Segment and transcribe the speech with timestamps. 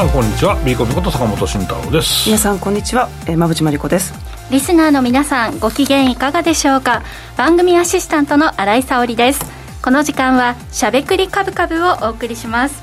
[0.00, 0.54] 皆さんこんにちは。
[0.64, 2.26] ビーコミこと坂本慎太郎です。
[2.26, 4.14] 皆さんこんにちは、えー、馬淵真理子です。
[4.50, 7.02] リスナーの皆さんご機嫌いかがでしょうか？
[7.36, 9.44] 番組アシスタントの新井沙織です。
[9.82, 12.82] この時間はしゃべくりカブカブをお送りします。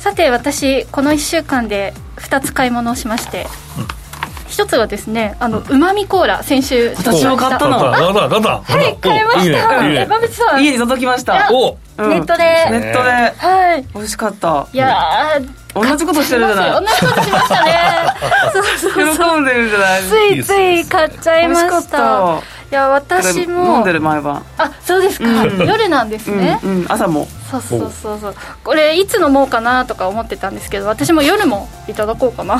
[0.00, 3.46] さて私この1週間で2つ買い物をしまして、
[3.78, 3.98] うん
[4.48, 7.76] 一つはですねあのうまみコーラ先週私も買ったの。
[7.78, 10.06] はい買いました。
[10.06, 10.64] 馬淵さん。
[10.64, 11.48] 家に届きました。
[11.52, 12.42] おネットで。
[12.70, 13.10] ネットで。
[13.10, 13.86] はい。
[13.94, 14.66] 美味しかった。
[14.72, 15.40] いや
[15.82, 16.70] 同じことしてるじゃない。
[16.72, 17.72] 同じことしましたね。
[18.52, 19.34] そうそうそう。
[19.34, 20.02] 喜んでるじゃない。
[20.02, 22.40] ついつい買っちゃいました。
[22.70, 23.76] いや私も。
[23.76, 24.44] 飲んでる毎晩。
[24.58, 25.26] あそうですか、
[25.64, 28.34] 夜なんですね、朝もそうそうそうそう。
[28.62, 32.56] これいつ飲もうかなとか思ってたんですけど私も夜もいただこうかな。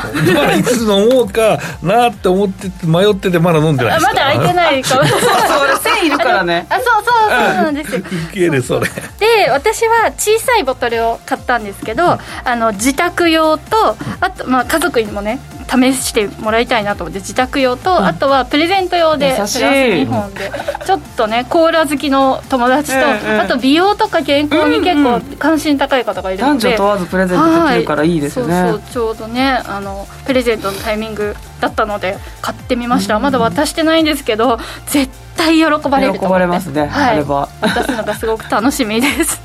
[0.57, 5.05] いつ飲もうかなって思って迷っててまだ飲んでないまだ開いてないかも。
[5.05, 15.39] そうそう線いるからねあそうそうそうなんですよけるそれで私は小さいボトルを買ったんですけど、あの自宅用とあと、まあ、家族にもね
[15.69, 20.51] 試してもらいたいなと思って自宅用と、あとはプレゼント用でプラス2本で。
[20.89, 22.99] ちょっとねコーラ好きの友達と、
[23.43, 36.19] あと美容とか健康に結構関心高い方がいるので、男女問わずプレゼントできるからいいですよね、そうそうちょうどねあのプレゼントのタイミングだったので買ってみました、まだ渡してないんですけど絶対喜ばれると思って。
[36.21, 39.41] 喜ばれますね、はい、渡すのがすごく楽しみです。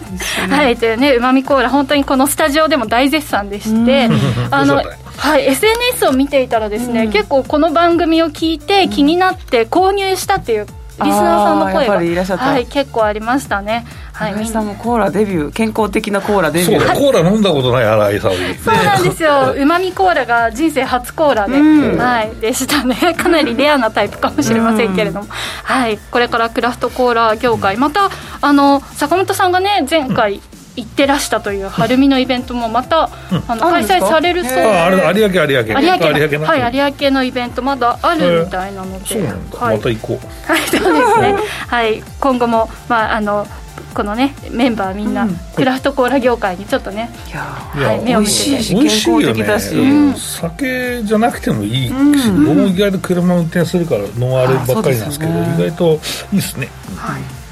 [0.50, 0.94] はいとい。
[0.94, 4.10] うねうまみコーラ本当にこのスタジオでも大絶賛でして
[4.50, 4.82] あの
[5.24, 11.96] はい、SNS を見ていたらですね、うん、結構この番組を聞いて気になって購入したっていうリスナーさんの声が、
[12.38, 13.86] はい、結構ありましたね。
[14.12, 16.80] はい、新井さんもコーラデビュー健康的なコーラデビュー。
[16.80, 19.56] そうコーラ飲んだことない新井さんそうなんですよ。
[19.58, 22.96] うまみコーラが人生初コーラで、うん、はい、でしたね。
[23.18, 25.30] かなりレアなタイプかもしれませんけれども、うん、
[25.64, 27.78] はいこれからクラフトコーラ業界。
[27.78, 30.42] またあの坂本さんがね前回、
[30.76, 33.10] 行ってらしたという 晴海のイベントもまた、
[33.48, 35.80] あの開催されるそうであ有明有明。
[35.82, 39.16] 有明はい有明のイベントまだあるみたいなので
[39.58, 40.52] はい、また行こう。
[40.52, 41.36] はいそうですね。
[41.67, 42.04] はい。
[42.20, 43.48] 今後もまああの
[43.94, 48.64] このねメンバーみんな、クラフトコーラ業界にちょっとね、いや、はい、目を向けて。
[48.64, 49.76] 健康的だし、
[50.16, 51.94] 酒じゃなくてもいいし、
[52.32, 56.00] 僕も意外と車運転するからノンアルばっかりなんですけど意外と
[56.32, 57.42] いいですね、はい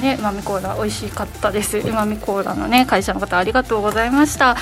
[0.00, 1.78] ねうまみコーラ美味しかったです。
[1.78, 4.56] うまみコーラのね会社の方ありがとうございました。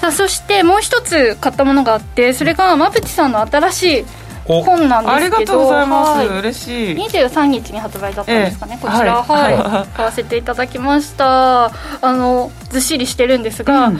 [0.00, 4.04] さあそしてもう一つ買ったものがあってそれが馬淵さんの新しい
[4.44, 6.96] 本なんですけどありがとうございます、はい、嬉しい。
[6.96, 8.82] 23日に発売だったんですかね、え。
[8.82, 9.22] こちら。
[9.22, 11.66] はい、はい、買わせていただきました。
[11.66, 11.72] あ
[12.02, 13.98] のずっしりしてるんですが、うん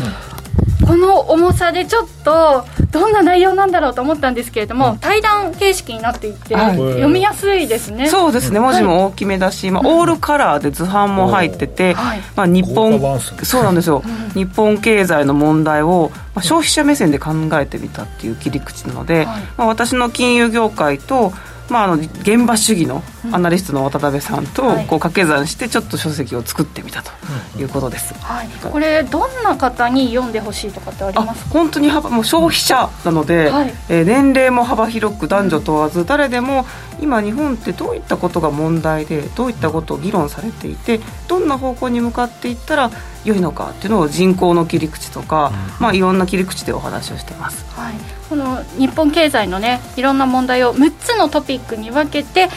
[0.89, 8.09] この重さでちょっとどんな内容なんだろうと思ったんですけれども、うん、対談形式になっていて、はい、読みやすいですね。
[8.09, 8.59] そうですね。
[8.59, 11.95] 文字も大きめだし、まあ、オールカラーで図版も入ってて、
[12.37, 12.99] まあ、日本
[13.43, 19.27] そうなんですよ、日本経済の問題を、まあ、消費者目線で考えてみたっていう切り口なので、
[19.59, 21.35] まあ、私の金融業界と
[21.69, 27.11] まあ、あの現場主義のアナリストの渡辺さんとこう掛け算してちょっと書籍を作ってみたと
[27.59, 31.45] いうことです、はい、これどんな方に読んでほしいとかってあります？
[31.45, 36.65] か本当に幅もう消費者なので、はい、えー、年齢も幅広く男女問わず誰でも
[37.01, 42.91] 今日本ってどういったことが問題でどういったことを議論されていてどんな方向に向かっていったら
[43.29, 47.65] 良いのかっていうのを人口の切り口とか、うん、まあ、いろんな切り口でお話をしてます。
[47.75, 47.95] はい
[48.29, 52.49] この日本経済のねいろんな問題を6つのトピックに分けて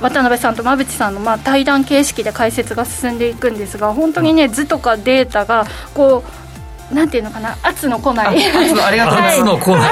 [0.00, 6.39] 渡辺さんと馬淵さんのまあ対談形式で解説が進んでいくんですが本当にね図とかデータがこう
[6.92, 7.56] なんていうのかな？
[7.62, 8.46] 圧の来ない。
[8.46, 9.16] 圧のありがとう。
[9.16, 9.40] ござい。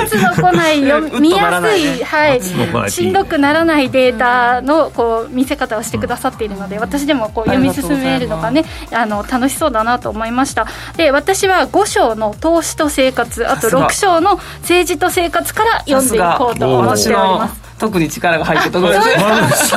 [0.05, 10.67] 圧の来ない読み やすい、はい、しんどくならないデータのこう見せ方をしてくださっているので私でもこう読み進めるのがねあの楽しそうだなと思いました。
[10.97, 19.75] で私は5章の投資と生活あと6章の政治と生活から読んでいこうと思っております特に力が入ってところです。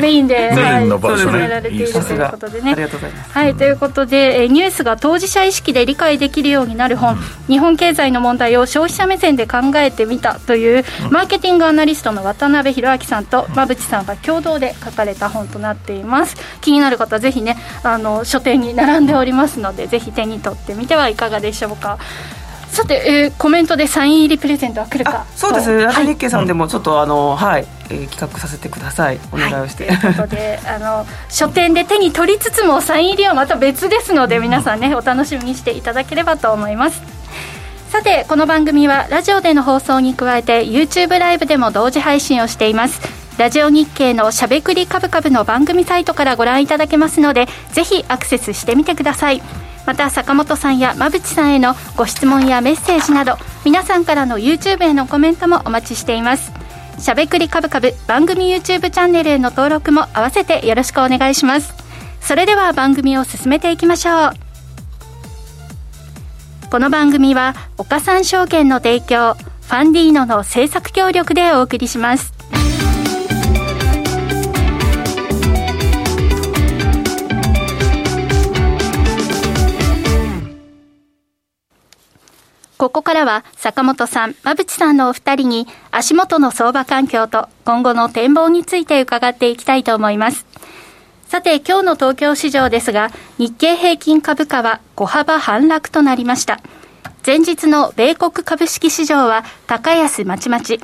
[0.00, 2.72] メインで、メインの場所ね、られているということでね。
[2.72, 3.30] ありがとうございます。
[3.32, 7.16] はい、ということで、えニュースが当事者意識で理解できるようになる本、
[7.48, 16.36] 日本経済の問題を消費者目線で考えてみたという、マーケティングアナリストの渡辺弘明さんと馬淵さんが共同で書かれた本となっています。
[16.60, 21.98] 気になる方、ぜひね、あの、書店に並んでおりますので、ぜひ手に取ってみてはいかがでしょうか。
[22.70, 25.26] さて、えー、コメントでサイン入りプレゼントは来るか？
[25.34, 25.76] そうです。
[25.76, 29.18] ねラジ日経さんでもちょっとあの、はい、えー、企画させてください。
[29.32, 37.00] お願いをして、はい、ということであの書店で手に取りつつもサイン入りはまた別ですので皆さんねお楽しみにしていただければと思います。
[37.90, 43.00] さてこの番組はラジオでの放送に加えて YouTube ライブでも同時配信をしています。
[43.38, 49.40] ラジオ日経のしゃべくりカブカブの番組サイトからご覧いただけますのでぜひアクセスしてみてください
[49.88, 56.52] また坂本さんや馬淵さんへのご質問やメッセージなど皆さんからの YouTube へのコメントもお待ちしています。
[56.98, 61.72] しゃべくりカブカブ番組 YouTube チャンネルへの登録も合わせてよろしくお願いします。
[62.20, 64.30] それでは番組を進めていきましょう。
[66.70, 72.37] この番組は岡三証券の提供ファンディーノの制作協力でお送りします。
[82.78, 90.46] ここからは坂本さん、馬淵さんのお二人に足元の相場環境と今後の展望について伺っていきたいと思います。
[91.26, 96.60] さて、今日の東京市場ですが、日経平均株価は小幅反落となりました。
[97.26, 100.78] 前日の米国株式市場は高安まちまち。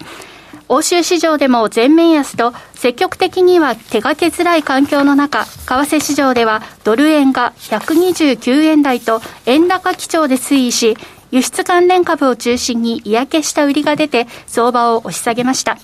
[0.69, 10.97] 欧州市場でも全面安と積極的には手がけづらい環境の中、為替市場ではドル円が129円台と円高基調で推移し、
[11.35, 15.79] 輸出関連株を中心に嫌気した売りが出て、相場を押し下げました。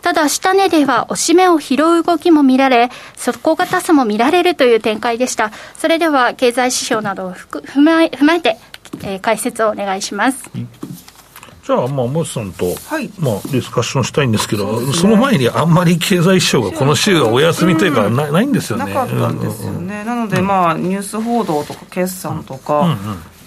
[0.00, 5.50] ただ、下値では押し目を拾う動きも見られ、底堅さも見られるという展開でした。
[5.76, 8.58] それでは、経済指標などを踏まえ踏まえて、
[9.02, 10.48] えー、解説をお願いします。
[10.54, 18.84] じゃあ、まあ、モさんと、はい、まあ、ディスカッションしたいんですけど、そ、ね,、その前にあんまり経済指標がこの週はお休みというか、な,、ないんですよね。
[18.84, 20.04] なかったんですよね。
[20.04, 22.96] なので、まあ、ニュース報道とか決算とか、うんうん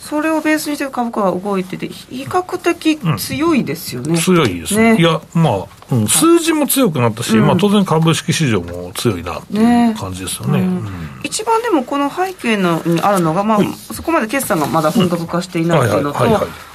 [0.09, 4.11] それをベースにして株価が動いてて、比較的強いですよね。
[4.11, 4.97] うん、強いですね。
[4.99, 10.87] いや、まあ、うん、数字も強くなったし、うん、まあ、当然株式市場も強いなっていう感じですよね、ねうん、
[11.23, 16.19] 一番でもこの背景のにあるのが、まあ、はい、そこまで決算がまだ本格化していないっていうのと、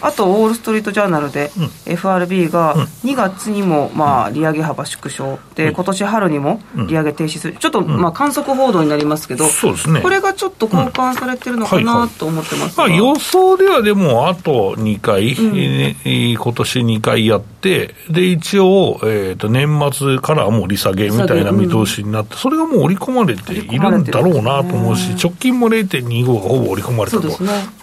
[0.01, 1.51] あとウォール・ストリート・ジャーナルで、
[1.87, 2.75] FRB が
[3.05, 5.39] 2月にもまあ利上げ幅縮小。
[5.55, 27.29] で、今年春にも利上げ停止する、ちょっとまあ観測報道になりますけど、そうですね、これがちょっと交換されてるのかなと思ってます、まあ、予想ではでも、あと2回、うん、今年2回やって、で一応、えー、と年末からはもう利下げみたいな見通しになって、それがもう織り込まれているんだろうなと思うし、直近も0.25がほぼ織り込まれたと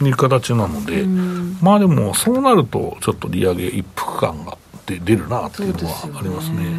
[0.04, 1.06] いう形なので、
[1.62, 4.58] まあでも、そうなると、ちょっと利上げ一服感が。
[5.00, 6.58] 出るなっていうのはありますね。
[6.58, 6.70] すね。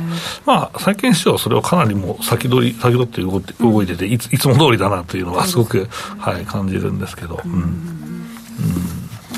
[0.44, 5.88] まあ、債券市場はそれをかなりもう先取り、先取って動いて動いてて、いついつも通りだなというのはすごく、
[6.18, 7.40] はい、感じるんですけど。
[7.44, 8.12] うん、うん。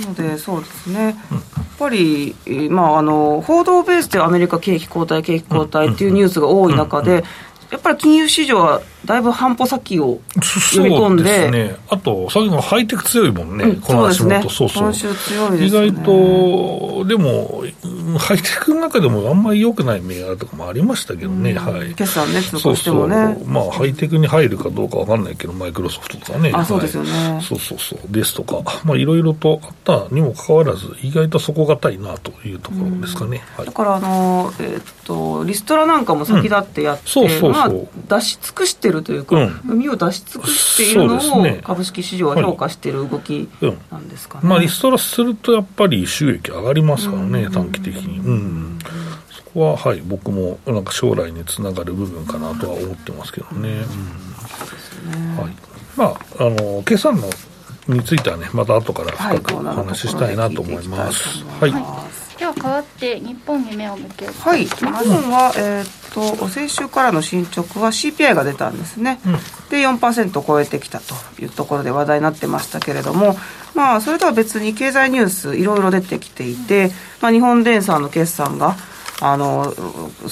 [0.03, 2.35] なので、そうですね、やっぱり、
[2.71, 7.25] まあ、あの報道ベースでアメリカ景気後退、景気後退っていうニュースが多い中で、
[7.71, 15.13] やっぱり金融市場はだいぶ半歩先を読み込んで、ね、あと、さっきのハイテク強いもんね、うん、この足元、そうそう、ね、そう
[15.61, 17.65] 意外と、でも、
[18.19, 23.15] ハイテクの中でもあんまり良くない銘柄とかもありましたけどね、うん、はい、決算ね、通過してもね。
[23.15, 33.43] そうそう、まあ、ハイテクに入るかどうか分かんないけど、マイクロソフトとかね、あそうですよね、はい、そうそうそう、ですとか、まあ、いろいろとあったにもかかわらず、意外と底堅いなというところですかね。
[33.57, 33.57] うん。
[33.59, 39.37] はい、だからあの、えー、っと、リストラなんかも先立ってやって、まあ、出し尽くしてるというか、
[39.69, 43.49] 海を出し尽くしているのを、株式市場は評価している動き
[43.91, 48.19] なんですかね、まあ、リストラするとやっぱり収益上がりますからね、短期的に。
[48.19, 48.79] うん。
[49.31, 53.85] そこは、はい、僕もなんか将来につながる部分かなとは思ってますけどね。
[55.15, 55.37] うん。
[55.37, 55.55] はい。
[55.97, 57.29] まあ、あの決算の
[57.87, 61.45] についてはね、また後から深くお話ししたいなと思います。
[61.61, 64.67] はい、はいでは変わって日本に目を向けはい。
[64.67, 64.93] 日本
[65.31, 69.33] は、えー、っと先週からの進捗は CPI が出たんですね、うん、
[69.71, 73.37] で4%を超えてきたというところで話題になってましたけれども
[73.75, 78.77] まあそれとは別に経済ニュースいろいろ出てきていて、まあ、日本電産の決算が
[79.21, 79.73] あの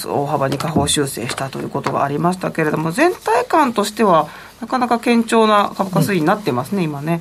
[0.06, 4.28] 大幅に下方修正したということがありましたけれども全体感としては
[4.60, 7.20] なかなか堅調な株価推移になってますね、うん、今ね。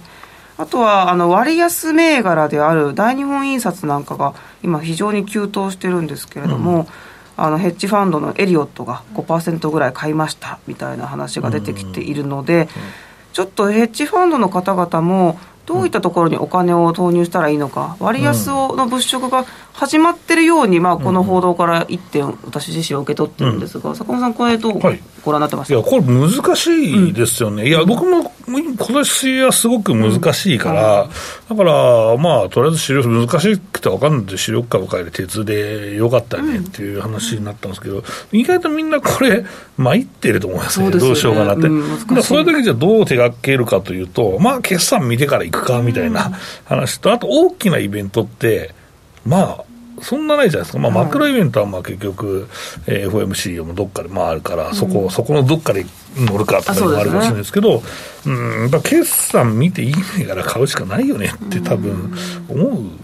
[0.62, 6.88] あとはあの割安銘柄である大日本印刷なんかが今非常に急騰してるんですけれども、うん、
[7.36, 12.70] あのヘッジファンドのエリオットが5%ぐらい買いましたみたいな話が出てきているので、
[13.34, 24.80] ちょっとヘッジファンドの方々もどういったところにお金を投入したらいいのか、割安の物色が始まってるように、まあ、この報道から一点、私自身は受け取ってるんですが、坂本さん、これ、どう
[25.24, 31.10] ご覧になってますいや、これ、難しいですよね、いや、僕も今年はすごく難しいから、
[31.50, 39.46] だから、まあ、とりあえず主力、難しくて分かんないで、主力株買える鉄でよかったねっていう話になったんですけど、意外とみんなこれ、
[39.78, 42.22] 参ってると思いますね、どうしようかなって。
[42.24, 42.42] そうい。
[42.44, 46.32] う時じゃどう手がけるかというと、まあ、決算見てから行くかみたいな
[46.66, 48.74] 話と、あと大きなイベントって、
[49.26, 49.64] まあ、
[50.02, 52.48] そんなないじゃないですか、まあ、マクロイベントはまあ結局、
[52.88, 57.82] えー、FOMC もどっかでまああるから、そこ、そこのどっかで乗るかとかもあるかもしれないですけど、
[58.26, 62.14] うん、やっ決算見ていい銘柄買うしかないよねって多分
[62.50, 62.98] 思うん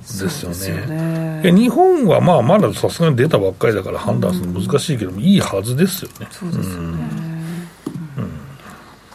[0.00, 0.80] ですよね。
[0.80, 1.52] よね。
[1.52, 6.26] 日本はまあまださすがに出たばっかりだから判断するの難しいけども、いいはずですよね。
[6.30, 6.98] そうですよね、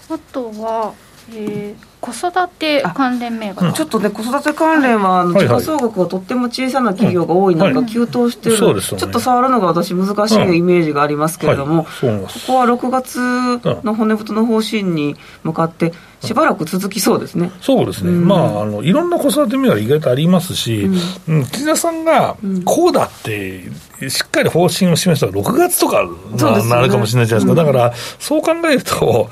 [0.09, 0.93] あとは、
[1.33, 11.89] えー子育て関連銘柄、ちょっとね、子育て関連は、時価総額がとっても小さな企業が多い中、急騰してる、ちょっと触るのが私、難しいイメージがありますけれども、こ
[12.47, 13.19] こは6月
[13.83, 15.93] の骨太の方針に向かって、
[16.23, 17.51] しばらく続きそうですね。
[17.61, 18.11] そうですね。
[18.11, 20.87] うん、まあ、あの、いろんな子育て銘柄意外とありますし、
[21.27, 23.63] うん、岸田さんが、こうだって、
[24.09, 26.07] しっかり方針を示したら6月とか、
[26.39, 27.55] まあ、なるかもしれないじゃないですか。
[27.55, 29.29] だから、そう考えると、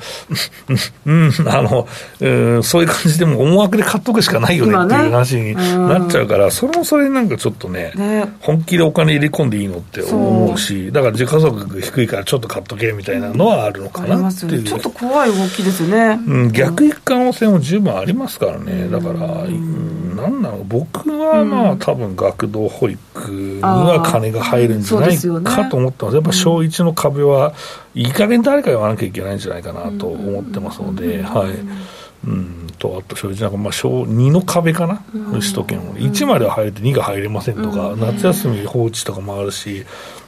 [1.05, 1.87] うん、あの、
[2.19, 8.33] うん、そういう感じでも思惑で買っとくしかないよねっていう話になっちゃうから、それもそれなんかちょっとね、ね。
[8.41, 14.63] 本気でお金入れ込んでいいのって思うし、だから時価総額低いからちょっと買っとけみたいなのはあるのかなっていう。
[14.63, 16.19] ちょっと怖い動きですね。
[16.27, 18.87] うん、逆行く可能性も十分ありますからね。
[18.89, 26.15] だから、うん、なんなの僕はまあ、多分学童保育には金が入るんじゃないかと思ってます。
[26.15, 27.53] やっぱ小1の壁は
[27.95, 31.98] いい加減誰か言わなきゃいけないんじゃないかなと思ってますので、はい。
[32.27, 35.95] うんと、あと、正直なんか、まあ、小2の壁かな、うん、首都圏も。
[35.95, 39.85] 1までは入れて2が入れませんとか、うん、夏休み放置とかもあるし、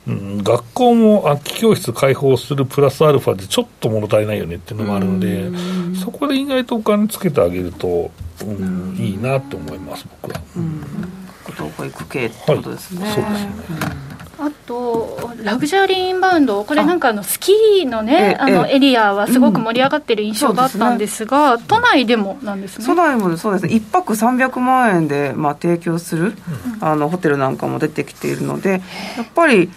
[0.08, 8.12] うん、学校も空き教室開放するプラスアルファでちょっと物足りないよねっていうのもあるので、うん、そこで意外とお金つけてあげると、
[8.44, 10.42] うん、いいなと思います、僕は。
[10.56, 10.84] うん。
[11.78, 13.06] 保育系ってことですね。
[13.06, 13.52] はい、そうですね。
[14.44, 22.86] あとラグジュアリーインバウンドこれなんかあのスキーのねあのエリアはすごく盛り上がってる印象があったんですが、都内でもなんですね。
[22.86, 23.76] 都内もそうですね。
[23.76, 26.34] 1泊300万円でまあ提供する、
[26.80, 28.82] あのホテルなんかも出てきているので
[29.16, 29.70] やっぱり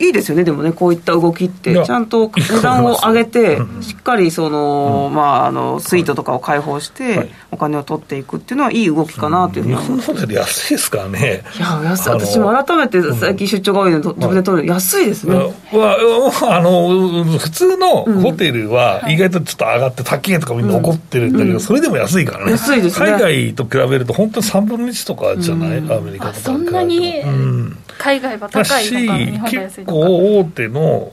[0.00, 11.42] いいですよね、でもね、こういった動きって、ちゃんと値段を上げて、しっかりその、まあ、あのスイートとかを開放して、お金を取っていくっていうのは、いい動きかなというふうに日本ホテル安いですからね。
[11.56, 15.36] いや、安い、私も改めて最近出張が多いので、自分で取る、安いですね。
[15.36, 22.52] あの普通のホテルは、意外とちょっと上がって、高いとかみんな怒ってるんだけど、それでも安いからね。
[22.52, 26.38] 安いです海外と比べると、本当に3分の1とかじゃない、アメリカとか。
[26.40, 27.22] そんなに
[27.98, 31.12] 海外は高いのか、日本が安い構大手の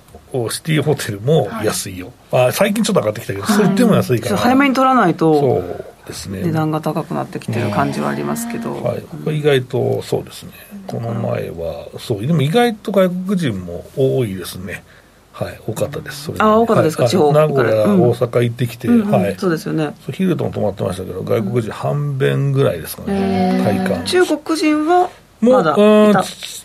[0.49, 6.41] シティホテルも安いよ、はい、あ最近ちょっと上がってきたけど、それでも安いから、早めに取らないとそうですね。
[6.43, 8.95] 値段が高くなってきてる感じはありますけど、は
[9.27, 10.51] い、意外とそうですね。
[10.87, 12.25] この前はそう。
[12.25, 14.83] でも意外と外国人も多いですね。
[15.31, 16.31] はい、多かったです。
[16.37, 17.33] あ、多かったですか、はい、地方。
[17.33, 19.35] 名古屋、大阪行ってきて、うん、はい。
[19.37, 19.93] そうですよね。
[20.13, 24.05] ヒルトン泊まってましたけど、外国人半分ぐらいですかね、体感。
[24.05, 25.09] 中国人は
[25.41, 25.63] もう、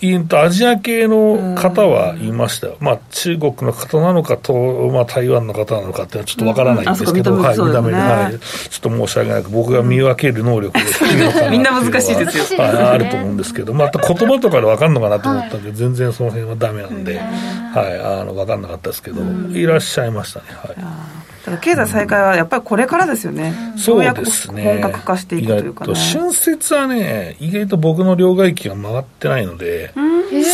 [0.06, 19.20] うんと、アジア系の方はいましたよ、まあ、中国の方なのかと、まあ、台湾の方なのかっていうのはちょっとわからないんですけど、はい、見た目に、はい、ちょっと申し訳ないく、僕が見分ける能力が低いのかな みんな難しいですよ、はい、あると思うんですけど、また言葉とかで分かるのかなと思ったけど、全然その辺はだめなんで、はい、あの分かんなかったですけど、
[19.52, 20.46] いらっしゃいましたね。
[20.50, 29.92] はいだから経済再開はやっぱりこれからですよね、うん、そうですね、本格化していくというか、ね、春節はね、意外と僕の両替機が回ってないので、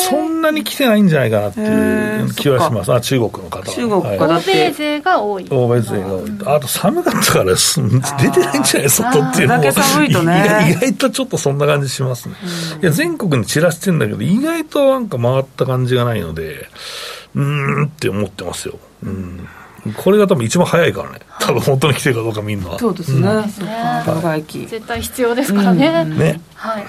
[0.08, 12.36] そんなに来てないんじゃないかなっていう気はします、あ中国の方は、中国かだって、欧米勢が多い、欧米勢が多い、あと寒かったから、出てないんじゃない、外っていうのも、寒いとね、意外とちょっとそんな感じしますね、
[12.82, 16.68] いや全国に散らしてるんだけど、意外となんか回った感じがないので、
[17.34, 17.56] うー。
[17.56, 18.78] んって思ってますよ。
[19.02, 19.48] うん
[19.92, 22.78] これが多分一番早いからね、多分本当に来てるかどうか見るのは。
[22.78, 25.86] そうですね、うん、そ長絶対必要ですからね。
[25.88, 26.40] うん、ね。
[26.54, 26.86] はい。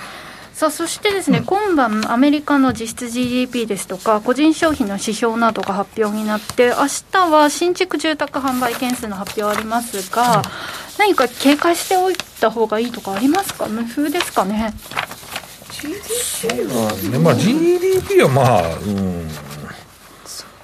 [0.54, 6.74] さあそしてですね、うん、今晩、アメリカの実質 GDP ですとか、個人消費の指標などが発表になって、明
[7.12, 10.42] 日は新築住宅販売件数の発表ありますが、うん、
[10.98, 14.74] 何か警戒しておいた方がいいとかありますか、無風ですかね
[15.70, 19.30] ？GDP はね、まあ、GDP はまあ、うん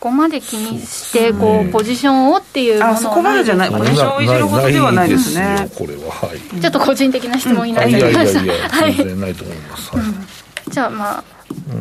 [0.04, 5.70] こまで気にしてこう、ポジションをっていうものあそこまでじゃない、ポジションをいじるほどではないですね。
[5.78, 6.60] これは、はい。
[6.60, 8.14] ちょっと個人的な質問になっちゃい。
[8.14, 8.44] ました。
[8.44, 9.96] いやいやいや、全然ないと思います。
[9.96, 11.24] はい、じゃあまあ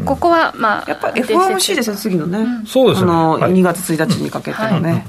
[0.05, 3.11] ここはまあやっぱ FOMC ですよ次のね、そうですね。
[3.11, 5.05] あの、2月1日にかけてのね、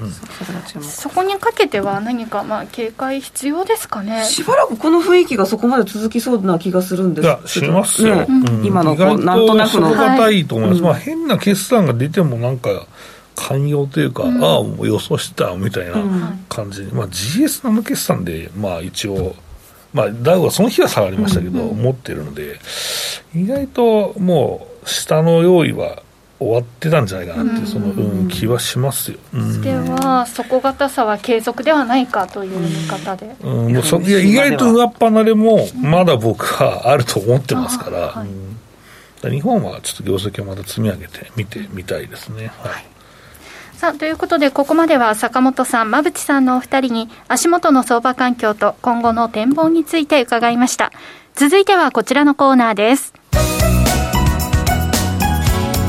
[0.80, 4.24] そこにかけては何かまあ警戒必要ですかね。
[4.24, 8.26] しばらくこの雰囲気がそこまで続きそうな気がするんですいやしますよ、
[8.62, 9.92] 今のこうなんとなくの。
[9.94, 10.40] がい。
[10.40, 12.86] いと思います、まあ変な決算が出てもなんか
[13.34, 19.34] 寛容というか、うん、ああ、もう予想してたみたいな感じ、うん、まあ、GS の決算で、まあ、一応、
[19.92, 21.68] まあ、ダウはその日は下がりましたけど、うん。
[21.70, 22.58] うん、持ってるので、
[23.34, 26.02] 意外ともう下の用意は
[26.38, 42.48] 終わってたんじゃないかなっていうその、うん、気はしますよ、うん、では底堅さは継続ではないかという見方で、うん、もうそいや意外と上っ離れもまだ僕はあると思ってますから、はい、日本はちょっと業績をまた積み上げて見てみたいですね。
[42.58, 42.93] はい、はい
[43.76, 50.92] さあ、ということで、ここまでは坂本さん、馬淵さんのお二人に、足元の相場環境と今後の展望について伺いました。
[51.34, 53.12] 続いてはこちらのコーナーです。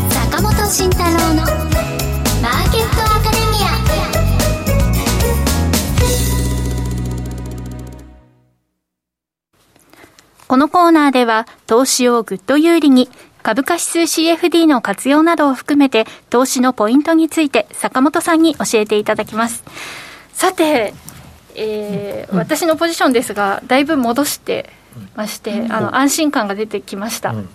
[0.09, 3.75] 坂本慎太郎のマーケットアカデミア。
[10.47, 13.09] このコーナーでは、投資をぐっと有利に、
[13.45, 19.63] 株価指数 CFD の活用などを含めて、投資のポイントについて、坂本さんに教えていただきます。
[20.33, 20.95] さて、
[21.53, 24.71] えー、うん、私のポジションですが、だいぶ戻して
[25.15, 27.33] まして、あの安心感が出てきました。
[27.33, 27.49] うん。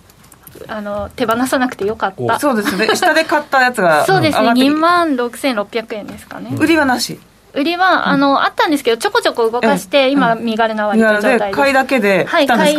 [0.69, 2.39] あの手放さなくてよかった。
[2.39, 2.87] そうですね。
[2.95, 4.47] 下で買ったやつがそうですね。
[4.47, 6.55] 2万6600円ですかね。
[6.57, 7.19] 売りはなし。
[7.53, 12.77] 売りは、あのあったんですけどちょこちょこ動かして、今身軽な割り状態で買いだけではい買い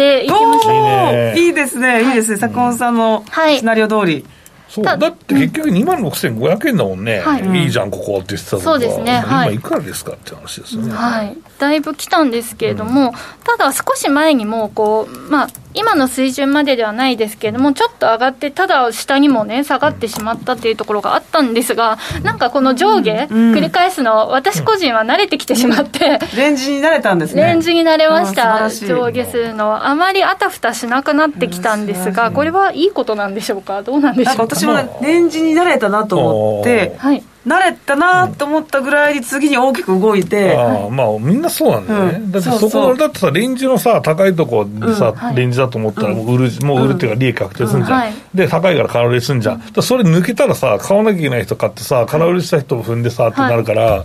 [0.00, 2.02] でいきましたいいですね。
[2.02, 2.10] い。
[2.12, 2.38] いですね。
[2.38, 3.24] 坂本さんの
[3.58, 4.24] シナリオ通り、
[4.70, 4.84] そう。
[4.84, 27.42] だって結局2万6500円だもんね、はい、いいじゃんここって言ってたそうですね、はい、今いくらですかって話ですね、はい、だいぶ来たんですけれども、うん、ただ少し前にもこうまあ今の水準までではないですけれども、ちょっと上がって、ただ下にもね、下がってしまったっていうところがあったんですが、なんかこの上下、繰り返すの、私個人は慣れてきてしまって、レンジに慣れたんですね。
[27.44, 34.42] レンジに慣れました、上下するの、あまりあたふたしなくなってきたんですが、これはいいことなんでしょうか、どうなんでしょうか？
[34.42, 45.14] 私もレンジに慣れたなと思って、はい慣れたなと思ったぐらいに次に大きく動いて、あまあみんなそうなんだよね、うん、だってそこだってさレンジのさ高いとこでさ、うん。
[45.14, 54.04] はい、レンジだと思ったらもう売る、もう売るっていうか利益確定するんじゃん、はい、で高いから空売りするんじゃん、それ抜けたらさ買わなきゃいけない人買ってさ空売りした人を踏んでさってなるから、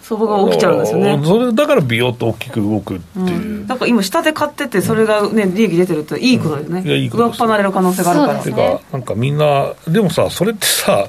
[0.00, 1.20] 相場が起きちゃうんですよね。
[1.24, 3.30] それだからビヨッと大きく動くっていう、う
[3.64, 11.08] ん、なんか今下で買っててそれがね利益出てるっていいことですね、うん、いやいいこと上っ離れる可能性があるから、ね、てかなんかみんなでもさそれってさ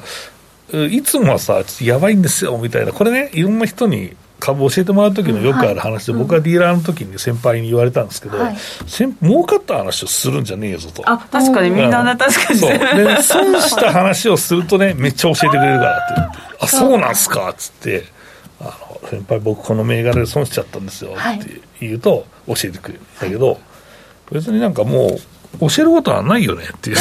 [0.74, 11.04] いつもはさ、やばいんですよみたいな、これね、いろんな人に株教えてもらう時のよくある話で、僕はディーラーの時に先輩に言われたんですけど、はい、儲かった話をするんじゃねえぞと。
[11.10, 12.78] あ確かにみんな、ね、確かにそう。
[12.78, 16.14] で損した話をするとね、めっちゃ教えてくれるからって。
[16.16, 18.06] 言って、あそうなんすかっつって。
[18.60, 23.60] あの先輩僕この銘柄で損しちゃったんですよって言うと教えてくれるんだけど、
[24.32, 25.20] 別になんかもう
[25.60, 26.98] 教えることはないよねっていう。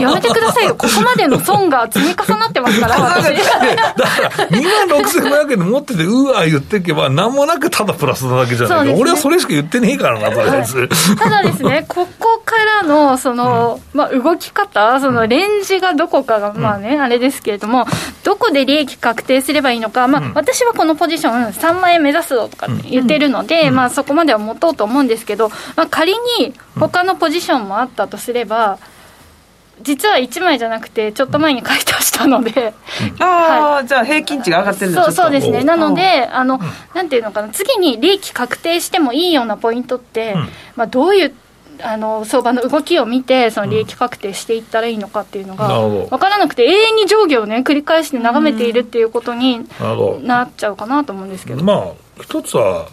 [0.00, 0.74] やめてくださいよ。
[0.74, 3.44] ここまでの損が積み重なってますから、私。
[3.44, 10.88] だから、2万6500円で持ってて、うわ言っていけば、なんもなくただプラスなだけじゃないか、ね、俺はそれしか言ってねえからな、とりあえず。
[11.16, 17.86] ただですね、ここからの、その、まあ、動き方、そのレンジがどこかが、まあね、あれですけれども、
[18.24, 28.78] どこで利益確定すればいいのか、まあ、私はこのポジション、3万円目指すとか言ってるので、まあ、そこまでは持とうと思うんですけど、まあ、仮に、他のポジションもあったとすれば
[29.82, 32.72] 実は1枚じゃなくてちょっと前に買い足したので、
[33.20, 35.64] ああ、 はい、じゃあ平均値が上がってるんそうそうですね。
[35.64, 36.58] なのであの、
[36.94, 41.34] なんていうのかな次に利益確定してもいいようなポイントって、うん、まあ、どういう
[41.82, 49.66] あの相場の動きを見てその利益確定していったらいいのかっていうのが分からなくて永遠に上下をね繰り返して眺めているっていうことに
[50.22, 51.64] なっちゃうかなと思うんですけど。
[51.64, 52.88] まあ一つは、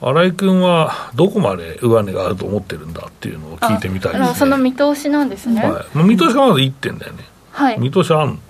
[0.00, 8.49] 新井君はどこまで上値があると思ってるんだっていうのを聞いてみたいです、ね、その見通しなんですね、はい、見通しがまだ1点だよね、はい、見通しあん聞こうか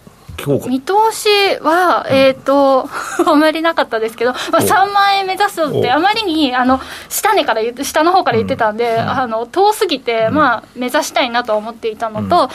[0.68, 1.28] 見通し
[1.60, 2.88] は、えっ、ー、と、
[3.26, 12.48] あまりなかったですけど、まあ、3万円目指すって、あまりにあの下値から言って、下の方から言ってたんで、うん、あの遠すぎて、まあ、目指したいなと思っていたのと、うん、まあ、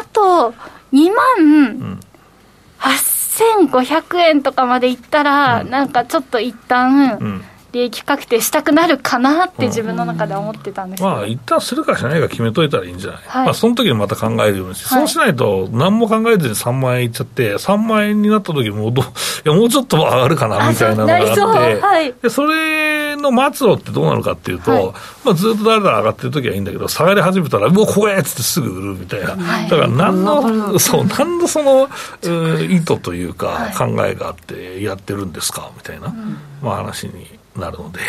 [0.00, 0.54] あと、
[0.92, 2.00] 2万
[2.80, 19.02] 8000 1500円とかまでいったら、うん、なんかちょっと一旦、うん利益確定したくなるかなって自分の中で思ってたんです、まあ一旦するかしないか決めといたらいいんじゃない、はい、まあその時にまた考えるようにして、はい、そうしないと何も考えずに3万円いっちゃって3万円になった時もど
[19.44, 24.84] いやもうちょっと上がるかなみたいなのがあってそ,、はい、でそれの末路ってどうなるかっていうと、はい、
[25.24, 29.36] まあずっとだらだら上がってる時はいいんだけど下がり始めたらもう怖えっつってすぐ売るみたいな、だ
[29.68, 31.88] から何のそう何のその、
[32.68, 36.14] 意図というか考えがあってやってるんですかみたいな、
[36.62, 38.00] まあ話になるので、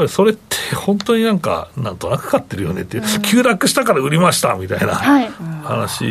[0.00, 6.04] ぱりそれって本当になんか、なんとなく買ってるよねっていう、うん、急落したから売りましたみたいな話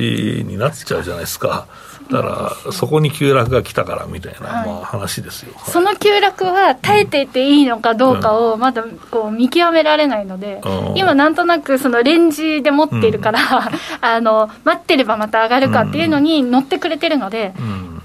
[0.46, 1.68] になっちゃうじゃないですか。
[2.12, 13.46] だからそこに急落が来たからみたいな、はい、まあ、話ですよ、その急落は耐えていていいのかどうかをまだこう見極められないので、うん、今なんとなくそのレンジで持っているから、うん、
[14.02, 17.54] あの待ってればまた上がるかっていうのに乗ってくれてるので、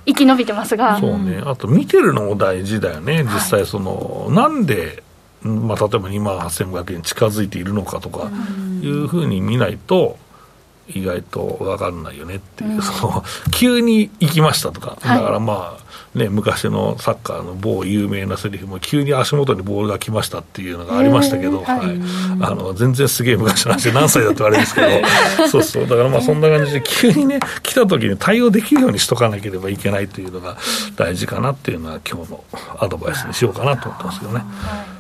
[0.07, 0.99] 生き延びてますが。
[0.99, 1.43] そうね。
[1.45, 3.25] あと見てるのも大事だよね。
[3.25, 5.03] 実際その、はい、なんで
[5.45, 8.31] まあ、例えば2万8500円近づいているのかとか
[8.81, 10.19] いうふうに見ないと、
[10.89, 15.84] 意外と分かんないよねっていう、うん、その急に行きましたとか、だからまあ、
[16.15, 22.01] ね、昔のサッカーの某有名なセリフも、急に足元にボールが来ましたっていうのがありましたけど、はい、
[22.41, 30.57] あの全然すげえ昔の話で、何歳だって言われるんですけど、そうそう、だからまあそんな感じで、急にね、来た時に対応できるようにしとかなければいけないというのが
[30.97, 32.45] 大事かなっていうのは、今日の
[32.79, 34.39] アドバイスにしようかなと思ってますけどね。
[34.39, 34.43] は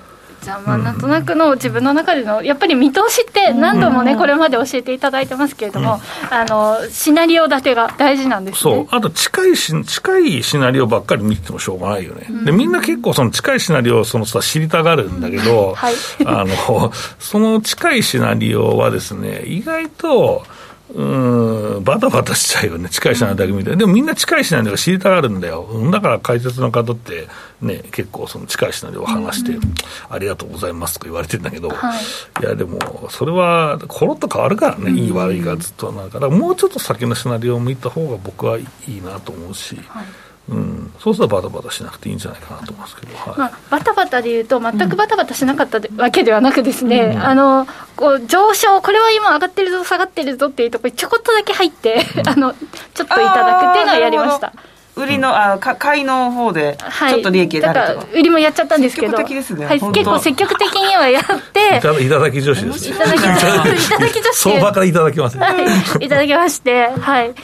[0.01, 0.04] い
[0.45, 8.87] じゃあまあなんとなくの自分の中でのやっぱり見通しって何度もねこれまで教えていただいてますけれども、あのシナリオ立てが大事なんです、ね、そう。
[8.91, 15.95] あと近いし近いシナリオばっかり見てもしょうがないよね、でみんな結構その近いシナリオをそのさ知りたがるんだけど、はい、
[16.27, 20.45] あのその近いシナリオはですね意外と
[20.93, 27.27] うん、バタバタしちゃうよね、近いシナリオだけ見て、でもみんな近いシナリオが知りたがるんだよ、だから解説の方って、
[27.63, 29.75] ね、結構その近いシナリオを話して、うん、
[30.11, 32.01] ありがとうございますとか言われてるんだけど、はい、
[32.43, 35.91] いや、でも、それはころっと変わるからね、いい悪いがずっと。
[35.91, 39.81] なんか、だからもうちょっと先のシナリオを見た方が僕はいいなと思うし。
[39.89, 40.05] はい
[40.49, 52.63] うん、そうするとバタバタしなくていいんじゃないかなと思いますけど、はい、まあ、バタバタでいうと、全くバタバタしなかったわけではなくですね、うん、あのこう上昇、これは今上がってるぞ、下がってるぞっていうところにちょこっとだけ入って、うん、あのちょっ
[52.95, 54.53] といただくっていうのはやりました。
[54.97, 56.79] 売りの、あ買いの方で、
[57.09, 65.53] ちょっと利益があると、売りもやっちゃったんですけど、積極的ですね、はい、結構積極的にはやっていた、いただき女子ですね、いただき女子、 相場からいただきます、ね、は
[66.01, 67.35] い、いただきまして、はい。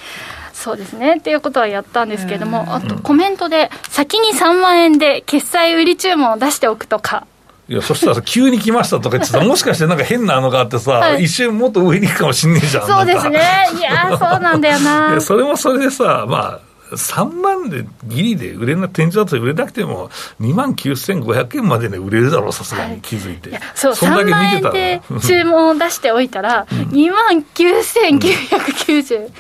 [0.61, 7.27] そうですねっていうことはやったんですけれども、あとコメントで、先に3万円で決済売り注文を出しておくとか。
[7.69, 12.87] いや、そしたら急に来ましたとか言ってさ、もしかしてなんか変なのがあってさ、はい、一瞬もっと上に行くかもしんねえじゃん。
[12.87, 13.41] そうですね。
[13.79, 15.21] いや、そうなんだよな。
[15.23, 23.51] それもそれでさ、まあ、3万でギリで売れな、天井だと売れなくても、2万9500円までね、売れるだろう、さすがに気づいて。
[23.51, 24.75] はい、そう、そんだけ見てたら。
[24.75, 29.31] で注文を出しておいたら、2万9990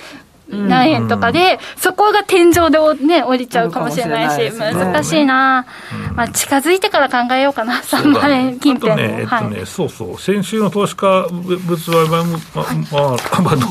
[0.50, 5.66] 何円とかで、そこが天井で、ね、降りちゃうかもしれないし、難しいな、
[6.14, 12.62] まあ、近づいてから考えようかな、3万円近辺ね、えっとね、そうそう、先週の投資家物売買も、ま
[12.98, 13.66] あ、まあ、 ど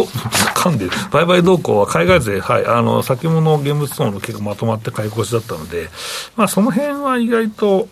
[0.56, 5.90] 噛んでる、売買動向は海外勢、はい、あの先物現物等の結構まとまって買い越しだったので、
[6.36, 7.88] まあ、その辺は意外と、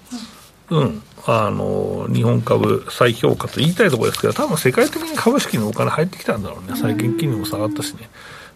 [0.69, 8.09] うん、あの日本株再評価と言いたいところですけど、多分世界的に株式のお金入ってきたんだろうね、最近金利も下がったしね。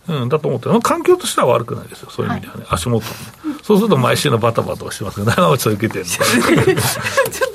[0.07, 3.11] うん、だと思ってる、環境としては悪くないですよ、そういう意味ではね、はい、足元ね、
[3.63, 6.25] そうすると毎週のバタバタをしてますけど、長内さん受けてるのか。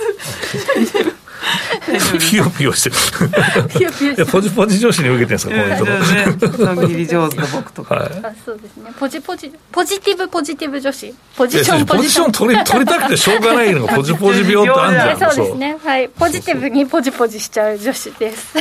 [2.36, 3.68] ピヨピヨしてる。
[3.70, 4.26] ピヨピヨしてる。
[4.26, 6.74] ポジポジ上司に受けてるんですか、こういうところ。
[6.74, 7.94] ね、切り上手な僕とか。
[7.94, 8.92] はい、あそうですね。
[8.98, 11.14] ポジポジ、ポジティブポジティブ女子。
[11.36, 15.32] ポジションポジション取り取りたくてしょうがないのが、 ポジポジ病ってあるじゃん。
[15.32, 15.76] そうですね。
[15.82, 16.08] はい。
[16.08, 18.54] ポジティブにポジポジしちゃう女子です。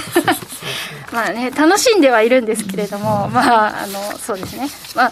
[1.11, 4.69] まあね、楽しんではいるんですけれども、まあ、あの、そうですね。
[4.95, 5.11] まあ、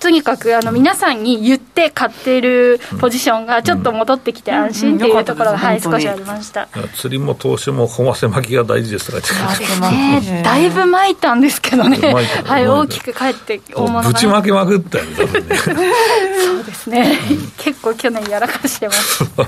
[0.00, 6.68] とにかくあの皆さんに言って買っているポジションがちょっと戻ってきて安心っていうところが、はい、少しありました。
[6.94, 10.42] 釣りも投資もこませ巻きが大事ですとかそうですね。
[10.44, 11.98] だいぶ巻いたんですけどね、
[12.44, 15.92] はい、大きく帰って大物ぶちまけまくったよねね。
[16.44, 17.18] そうですね、
[17.58, 19.46] 結構去年やらかしてます、はい、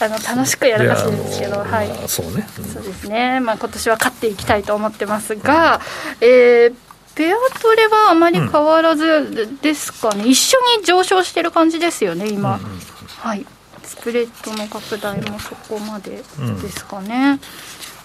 [0.00, 5.80] あの楽しくやらかしてるんですけど、はい、そうね、そうですね、まあ、今年は勝っていきたいと思ってますが、
[6.20, 6.74] えー
[7.14, 13.46] ペアトレはあまり変わらずですかね、うん、一緒に上昇してる感じですよね、今、うんうん、はい、
[13.82, 16.22] スプレッドの拡大もそこまで
[16.62, 17.40] ですかね、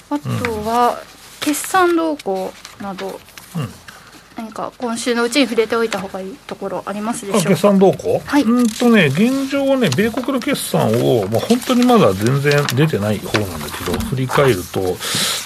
[0.10, 1.02] うん、あとは
[1.40, 3.20] 決算動向など、
[4.38, 7.50] 何か今週のうちに触れておいたほうがいいところありますでしょうか？
[7.50, 14.82] 決算動向、はい、うんとね、現状はね、米国の決算を、まあ、本当にまだ全然出てない方なんだけど、振り返ると、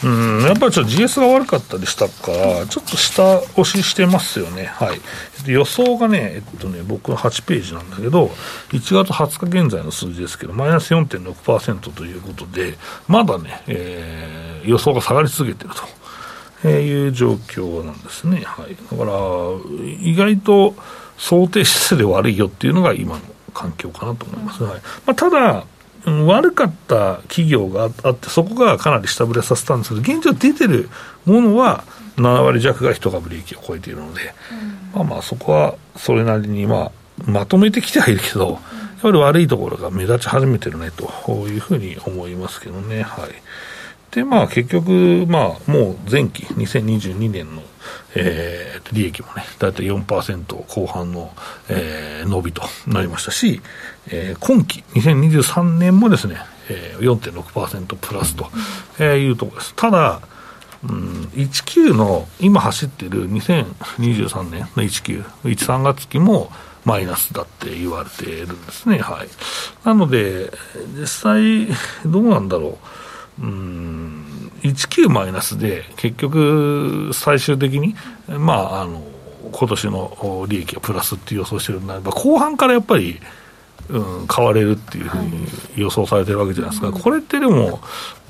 [0.03, 4.65] うん、やっぱりちょっと GS が悪かったりしたから、ちょっと下押ししてますよね。
[4.65, 5.01] はい。
[5.47, 8.27] 予想がね、えっとね、僕の8ページなんだけど、
[8.71, 16.02] 1月20日現在の数字ですけど、マイナス4.6%ということで、まだね、えー、予想が下がり続けてると。
[16.63, 18.41] えー、いう状況なんですね。
[18.45, 18.75] はい。
[18.75, 19.13] だから、
[20.01, 20.75] 意外と
[21.17, 23.21] 想定してで悪いよっていうのが今の
[23.53, 24.63] 環境かなと思います。
[24.63, 24.81] はい。
[25.05, 25.65] まあ、ただ、
[26.05, 30.89] 悪かった企業があって、そこがかなり下振れさせたんですけど、現状出てる
[31.25, 31.83] ものは、
[32.17, 36.91] 7割弱が一株利益を超えているので、うん、まあまあ、そこはそれなりに、まあ、
[37.25, 38.59] まとめてきてはいるけど、やっ
[39.01, 43.03] ぱり悪いところが目立ち始めてるねというふうに思いますけどね。
[43.03, 43.29] はい
[44.13, 47.63] で、まあ、結局、まあ、もう前期、2022年の、
[48.15, 51.31] えー、利益もね、大体4%後半の、
[51.67, 53.61] えー、伸びとなりましたし、
[54.09, 56.37] えー、今期、2023年もですね、
[56.69, 58.49] えー、4.6%プラスと、
[58.99, 59.73] えー、いうところです。
[59.75, 60.21] ただ、
[60.83, 66.51] うん、19の今走ってる2023年の19、13月期も
[66.85, 68.99] マイナスだって言われているんですね。
[68.99, 69.29] はい。
[69.85, 70.51] なので、
[70.99, 71.67] 実際、
[72.05, 73.02] どうなんだろう。
[73.41, 77.95] うん、19マイナスで、結局、最終的に、
[78.27, 79.01] まあ、あの、
[79.51, 83.19] 今年の利益がプラスっていう予想してるんであれば、後半からやっぱり、
[83.89, 87.81] うん、買われるっていうふうに予想されてるわけじゃないですか、はい、これってでも、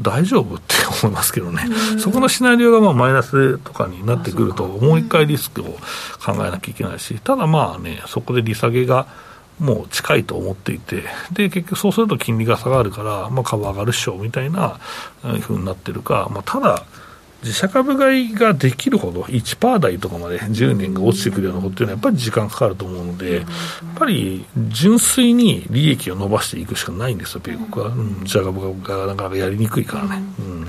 [0.02, 1.63] 大丈夫って思いますけどね、
[2.00, 5.66] そこのシナリオがまあマイナスとかになってくると、もう一回リスクを
[6.26, 9.06] 考えなきゃいけないし、ただまあね、そこで利下げが
[9.60, 14.80] もう近いと思っていて、で結局そうすると金利が下がるから、まあ、株上がるっしょみたいな
[15.42, 16.84] ふうになってるか、まあ、ただ、
[17.44, 23.46] 自社株買いができるほど、1%台とかまで10年が落ちてくるようなことっていうのは、やっぱり時間かかると思うので、やっ
[23.96, 27.92] ぱり純粋に利益を伸ばしていくしかないんですよ、米国は。
[27.92, 30.24] うん、自社株がなかなかやりにくいからね。
[30.39, 30.68] うん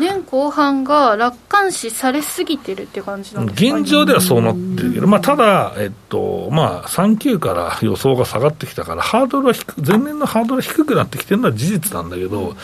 [0.00, 3.76] 年後半が楽観視されすぎてるって感じなんですか？
[3.78, 12.54] 現状ではそうなってるけど、まあ、ただ、えっとまあ、3級から予想が下がってきたから、ハードルは低前年のハードルは低くなってきてるのは事実なんだけど、いや、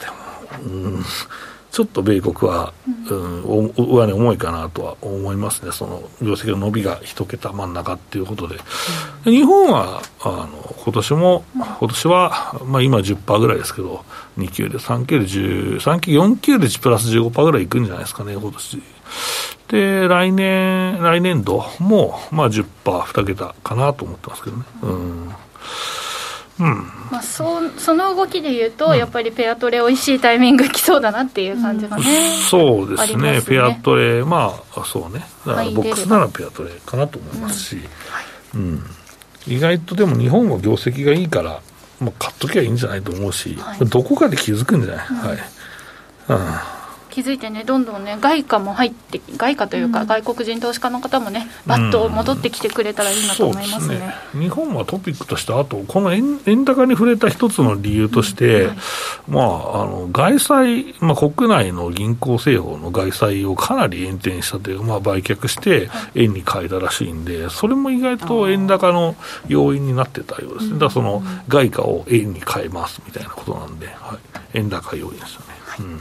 [0.00, 1.04] でも、うん。
[1.74, 2.72] ちょっと米国は、
[3.10, 8.54] うん、上値重いかなとは思いますね、その業績の伸びが一桁真ん中っていうことで、
[9.24, 14.04] うん、日本はあの今年も、今年は、まあ、今10%ぐらいですけど、
[14.38, 18.82] 2級で、3級で10、3級、4級でプラス15%ぐらいいくんじゃないですかね、今年。
[19.66, 24.62] で、来年、来年度も、まあ10%、2桁かなと思ってますけどね。
[24.82, 25.34] うんうん
[26.58, 33.42] まあ、そその動きでいうと、うん、やっぱりペアトレ、おいしいタイミング来そうだなっていう感じがね、うん、そうですね、ね。
[33.42, 37.80] ペアトレ、まあ、そうね、だからボックスならペアトレかなと思いますし、
[38.54, 38.82] うん、うん、
[39.52, 41.60] 意外とでも日本は業績がいいから、
[42.00, 45.38] まあ、買っときゃいいんじゃないと思うし、はい、どこかで気づくんじゃない、はい。
[46.28, 46.73] うん
[47.14, 53.94] 気づいてね、どんどんね、外貨も入って、外貨というか、うん、外国人投資家の方もね、バッと戻ってきてくれたらいいなと思いますね。
[53.94, 54.00] うん
[54.32, 58.66] すね、日本はトピックとして、あと、この円円高に触れた一つの理由として、うん。
[58.66, 58.76] はい、
[59.28, 69.14] まあ、あの外債、まあ、国内の銀行製法の外債をかなり延転したという、まあ、売却して、円に変えたらしいんで、それも意外と円高の
[69.46, 75.46] 要因になってたようですね、だからその外貨を円に変えますみたいなことなんで、はい、円高要因ですよね。
[75.64, 75.86] はい。
[75.86, 76.00] うん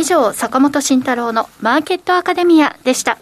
[0.00, 3.18] 以上、坂本慎太郎のマーケットアカデミアでした。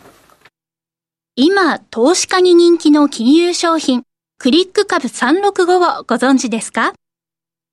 [1.34, 4.04] 今、投資家に人気の金融商品、
[4.38, 6.92] クリック株365をご存知ですか？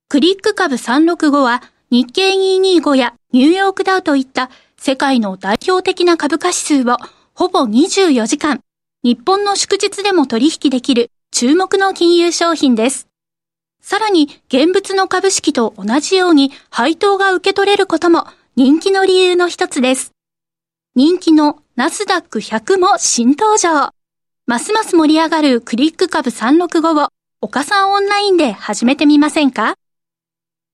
[0.09, 6.97] クリック株365は日経225やニューヨークダウといった世界の代表的な株価指数を
[7.35, 8.61] ほぼ24時間、
[9.03, 13.07] 日本の祝日でも取引できる注目の金融商品です。
[13.83, 18.25] さらに現物の株式と同じように配当が受け取れることも
[18.57, 20.13] 人気の理由の一つです。
[20.95, 23.89] 人気のナスダック100も新登場。
[24.47, 27.09] ますます盛り上がるクリック株365を
[27.41, 29.75] 岡さんオンラインで始めてみませんか？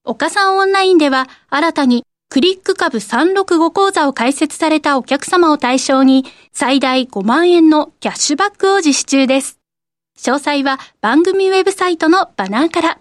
[0.04, 9.58] 岡さんオンラインでは新たにクリック株365講座を開設されたお客様を対象に最大5万円のキャッシュバックを実施中です。
[10.20, 13.00] 詳細は番組ウェブサイトのバナーから。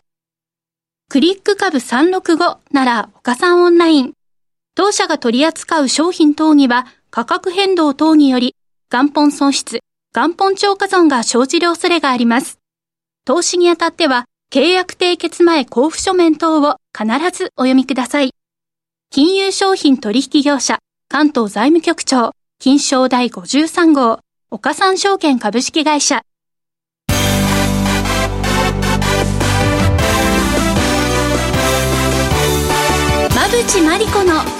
[1.10, 4.14] クリック株365なら岡さんオンライン。
[4.74, 8.54] 当社が取り扱う商品等には価格変動等により
[8.90, 9.80] 元本損失、
[10.14, 12.58] 元本超過損が生じる恐れがあります。
[13.24, 18.32] 投資にあたっては契約締結前交付書面等を必ずお読みください。
[19.10, 20.78] 金融商品取引業者
[21.08, 26.22] 関東財務局長金賞第53号岡三証券株式会社
[33.34, 34.59] 馬淵真理子の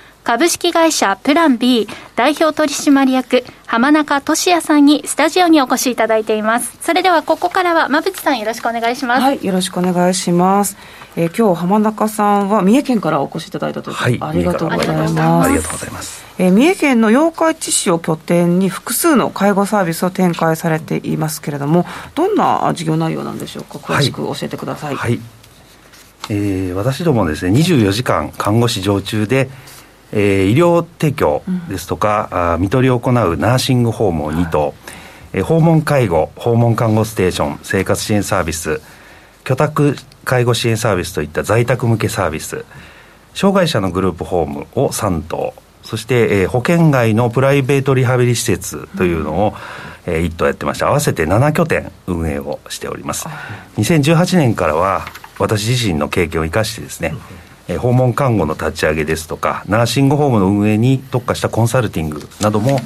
[0.23, 6.77] 株式会社プラン B 代表取締役浜中俊也さんにスタジオにお越しいただいています。
[6.81, 9.21] それではここからは馬淵さんよろしくお願いします。
[9.23, 10.77] はいよろしくお願いします。
[11.15, 15.19] えー、今日浜中さんは三重県からお越しいただいたということで、はい、ありがとうございます。
[15.19, 23.79] ありがとうございます、えー、三重県の八日市市を拠点に複数の介護サービスを展開されていますけれどもどんな事業内容なんでしょうか？
[23.79, 25.21] 詳しく教えてください、はい、はい、
[26.29, 29.49] えー、私どもですね24時間看護師常駐で
[30.13, 34.73] えー、医療提供ですとか、うん、あ看取りを行うナーシングホームを2棟、はい、
[35.33, 38.81] えー、訪問介護訪問看護ステーション生活支援サービス
[39.43, 42.65] 居宅介護支援サービスといった在宅向けサービス
[43.33, 49.55] 障害者のグループホームを3棟そして、えー、保険外のプライベートリハビリ施設というのを、
[50.05, 53.27] うん、えー、1棟やってまして合わせて7拠点運営をしております。
[53.77, 55.05] 2018年からは
[55.39, 62.79] 私自身の経験を生かしてですね、うんえ訪問看護の立ち上げですとかナーシングホームの運営に特化したコンサルティングなども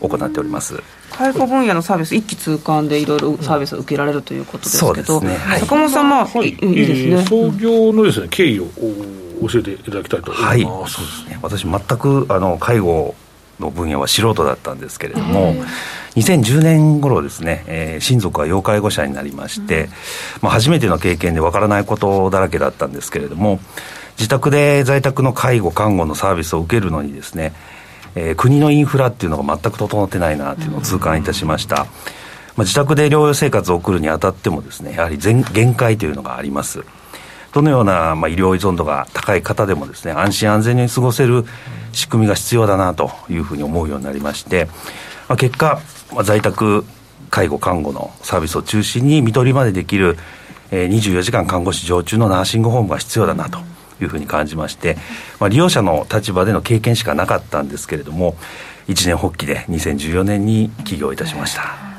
[0.00, 0.82] 行っております。
[1.10, 5.36] 介護分野のサービス一気通貫でいろいろサービスを受けられるということですけど、ね。
[5.36, 8.66] はい、坂本さんは、はい、いいですね、えー、創業のですね経緯を
[9.48, 11.38] 教えていただきたいと思います、はい、そうですね。
[11.42, 13.14] 私全くあの介護
[13.58, 15.54] の分野は素人だったんですけれども、
[16.16, 19.90] 2010年頃ですね、えー、親族は要介護者になりまして、うん、
[20.42, 23.60] まあ、初めての経験でわからないことだらけだったんですけれども
[24.20, 27.54] 自宅で在宅の介護看護のサービスを受けるのにですね、
[28.14, 36.84] えー、国のインフラっていうのが全く整ってないなというのを痛感いたしました、まあ、自宅で療養生活を送るにあたってもですねやはり限界というのがあります。
[37.54, 41.46] どのような、まあ、医療依存度が高い方でもですね安心安全に過ごせる
[41.92, 44.66] 仕組みが必要だなというふうに思うようになりまして、
[45.28, 45.80] まあ、結果、
[46.12, 46.84] まあ、在宅
[47.30, 50.18] 介護看護のサービスを中心に看取りまでできる、
[50.70, 53.58] えー、24時間看護師常駐のナーシングホームが必要だなと
[54.04, 54.96] いうふうに感じまして、
[55.38, 58.36] まあ、利用者の立場での経験しかなかったんですけれども
[58.88, 61.90] 一年発起で2014年に起業いたしました。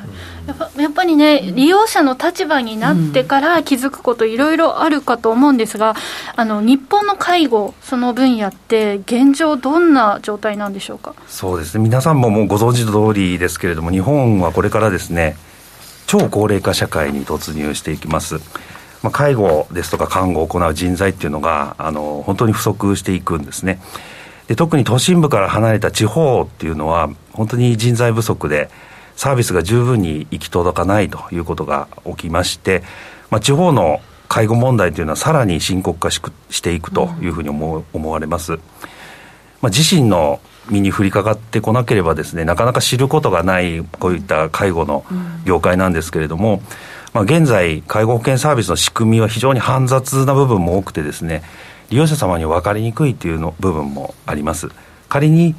[0.75, 5.95] やっぱりね、利用者の立場になってから気づくこと、いろいろあるかと思うんですが、
[6.35, 11.13] あの日本の介護、その分野って、現状、どんな状態なんでしょうか？
[11.27, 15.37] そうですね、皆さんももうご存知の通りですけれども、日本はこれからですね、
[16.07, 18.39] 超高齢化社会に突入していきます。
[19.03, 23.81] まあ、介護ですとか看護を行う人材っていうのがあの本当に不足していくんですね。
[24.47, 28.69] で特に都心部から離れた地方っていうのは本当に人材不足で
[29.15, 32.83] サービスが十分に行き届かないということが起きまして、
[33.29, 38.53] まあ、地方の介護問題というのはさらに深刻化ししていくというふうに思う思われます、
[39.61, 45.05] まあ、自身の身に降りかかってこなければですねなかなか知ることがないこういった介護の
[45.45, 46.61] 業界なんですけれども、うん
[47.13, 51.43] まあ、現在、介護保険サービスの仕組みは非常に煩雑な部分も多くてですね、
[51.89, 54.69] 利用者様に分かりにくいというの部分もあります。
[55.09, 55.55] 仮に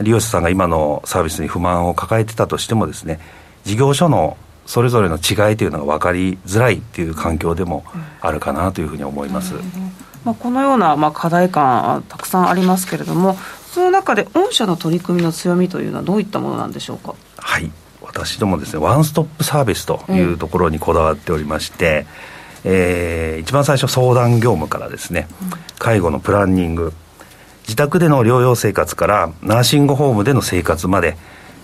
[0.00, 3.20] 利用者さんが今のサービスに不満を抱えてたとしてもですね、
[3.64, 7.84] 事業所のそれぞれの違いというのが分かりづらいという環境でも
[8.20, 9.54] あるかなというふうに思います。
[10.24, 13.38] まあ、このようなまあ課題感たくさんありますけれども、
[13.70, 17.14] その中で御社の取り組みの強みというのはどういったものなんでしょうか？
[17.38, 17.70] はい。
[18.08, 22.06] 私どもですねワンストップサービスというところにこだわっておりまして、
[22.64, 25.28] うん、えー、一番最初相談業務からですね、
[25.78, 26.92] 介護のプランニング
[27.62, 31.16] 自宅での療養生活からナーシングホームでの生活まで、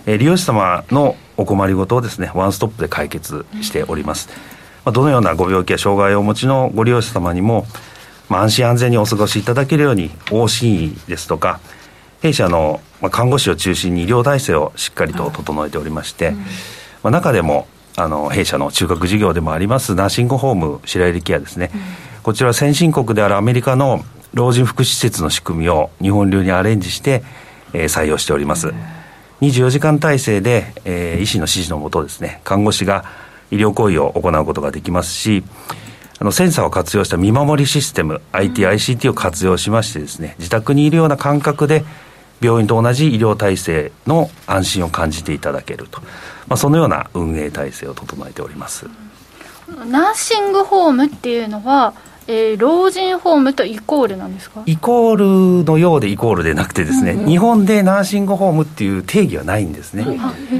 [0.05, 4.29] えー、利用者様のお困りごとをですねワンストップで解決しております、
[4.85, 7.65] まあ、どのようなご病気や障害をお持ちのご利用者様にも、
[8.29, 11.59] まあ、安心安全にお過ごしいただけるように往診医ですとか
[12.21, 16.31] 弊社の看護師を中心に医療体制をしっかりと整えておりまして、
[17.03, 21.81] まあ、中でもあの弊社の中核事業でもありますナーシングホーム白百合ケアですね、うん、
[22.23, 27.23] こちらは先進国であるアメリカの老人福祉施設の仕組みを日本流にアレンジして、
[27.73, 28.75] えー、採用しております、うん、
[29.41, 33.05] 24時間体制で、えー、医師の指示のもとですね看護師が
[33.51, 35.43] 医療行為を行うことができますし
[36.19, 41.83] あのセンサーを活用した見守りシステム、IT、ICT を活用しましてですね自宅にいるような感覚で
[42.41, 46.01] 病院と同じ医療体制の安心を感じていただけると、
[46.47, 48.87] まあ、そのような運営体制を整えております。
[49.89, 51.93] ナーシングホームっていうのは、
[52.27, 54.63] えー、老人ホームとイコールなんですか？
[54.65, 60.03] イコールのようでイコールでなくてですね、うんうん、日本でナーシングホームっていう定義はないんですね、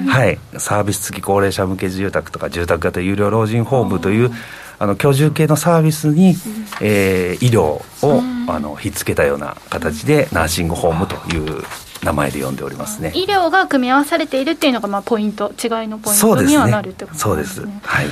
[0.07, 4.31] はい、サービス付き高齢者向け住宅とか住宅型有料老人ホームという、
[4.77, 6.35] あの居住系のサービスに、
[6.81, 7.83] えー、医療を、
[8.47, 11.63] あのひっつけたような形でナーシングホームという
[12.03, 13.11] 名前で呼んでおりますね。
[13.15, 17.63] 医療が組み合わされているっていうのがまあポイント違いのポイントにはなるってことですね。
[17.63, 17.87] そうです。
[17.87, 18.05] はい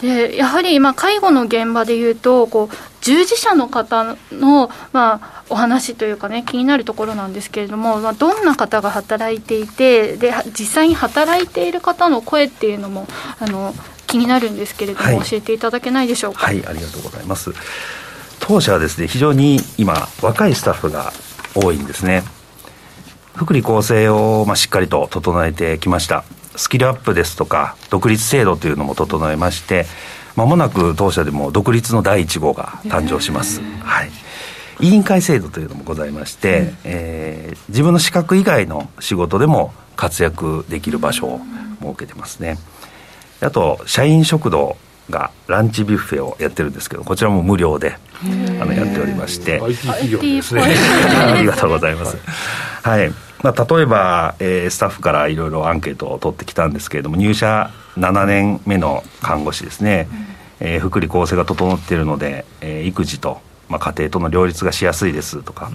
[0.00, 13.06] でやはり今、介護の現場でいうとこう従事者の方の、まあ、お話というかね気になるところなんですけれども、まあ、どんな方が働いていてで実際に働いている方の声っていうのも
[13.40, 13.74] あの
[14.06, 16.46] 気になるんですけれども、はい、教えていただけないでしょうか？
[16.46, 17.52] はいありがとうございます。
[18.38, 21.12] 当社はですね非常に今若いスタッフが
[21.54, 22.22] 多いんですね。
[23.34, 26.24] 福利厚生を、まあ、しっかりと整えてきました
[26.56, 29.86] スキルアップですとか独立制度というのも整えまして
[30.36, 34.10] まもなく当社でも独立の第1号が誕生します、はい。
[34.80, 41.40] 委員会制度というのもございまして、うん、えー、自分の資格以外の仕事でも活躍できる場所を
[41.80, 42.58] 設けてますね。
[43.40, 44.76] あと社員食堂
[45.08, 47.96] がランチビュッフェをやってるんですけどこちらも無料で
[48.60, 49.60] あのやっておりまして。
[49.60, 50.62] IT 企業ですね。
[51.32, 52.16] ありがとうございます。
[52.82, 53.12] はい、
[53.42, 60.08] まあ、例えば、えー、スタッフからいろいろアンケートを取ってきたんですけれども入社7年目の看護師ですね、
[60.60, 65.70] えー、福利厚生が整っているので、えー、育児と、まあ、家庭との両立がしやすいですとか、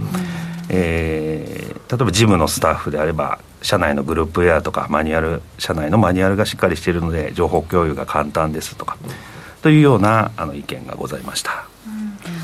[0.69, 8.97] えー、例えば事務のスタッフであれば社内のグループウェアとかマニュアル社内のマニュアルがしっかりしているので情報共有が簡単ですとか、
[9.61, 11.70] というようなあの意見がございました。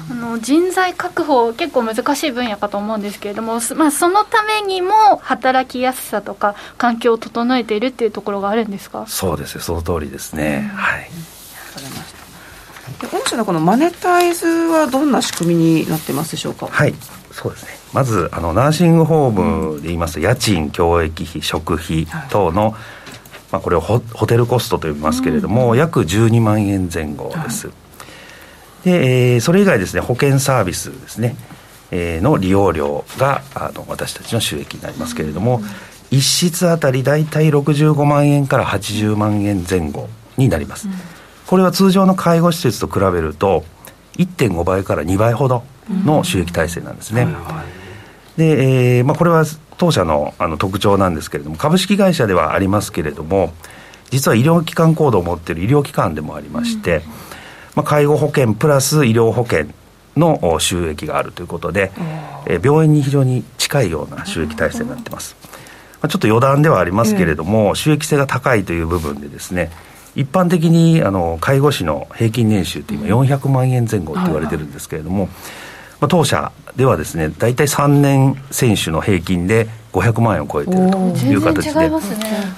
[0.09, 9.05] あの人材確保結構難しい分野かと思うんですけれども、まあ、そのためにも働きやすさとか環境を整えているっていうところがあるんですか？
[9.07, 11.09] そうですその通りですね、はい。
[13.11, 16.67] 御社のこのマネタイズはどんな仕組みになってますでしょうか？
[16.67, 16.95] はい。
[17.31, 17.71] そうですね。
[17.93, 22.73] まずあのナーシングホームで言いますと、家賃教育費食費等の、はい
[23.51, 27.75] まあ、これをホホテルコストと呼びますけれども、うん、約12万円前後です、はい、
[28.83, 31.35] で、えー、それ以外ですね保険サービスですね、
[31.91, 35.63] えー、の利用料があの私たちの収益になりますけれども、うん、
[36.17, 40.93] 一室あたり大体65万円から80万円前後になります、うん、
[41.45, 43.63] これは通常の介護施設と比べると
[44.17, 47.27] 1.5倍から2倍ほどの収益体制なんですね、
[48.35, 49.45] で、えーまあ、これは
[49.77, 53.53] 当社のあの特徴なんですけれども、株式会社ではありますけれども、
[54.09, 57.01] 実は医療機関コードを持っている医療機関でもありまして、うん、
[57.77, 59.67] まあ、介護保険プラス医療保険
[60.15, 61.91] の収益があるということで、
[62.47, 65.35] えー、病院に非常に近いような収益体制になってます。
[66.01, 69.69] まあ、ちょっと余談ではありますけれども、収益性が高いという部分でですね、
[70.15, 75.27] 一般的にあの介護士の平均年収って今400万円前後って言われてるんですけれども、
[75.99, 81.91] まあ、当社ではですね大体3年選手の平均で500万円を超えているという形で、ね、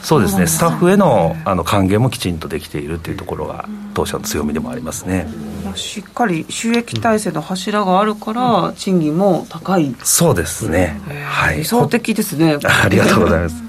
[0.02, 0.48] そうですね。
[0.48, 5.28] スタッフへのあの還元もきちんとできているというところが当社の強みでもありますね、
[5.76, 12.58] しっかり収益体制の柱があるから、賃金も高い、そうですね、はい、理想的ですね。
[12.64, 13.56] ありがとうございます。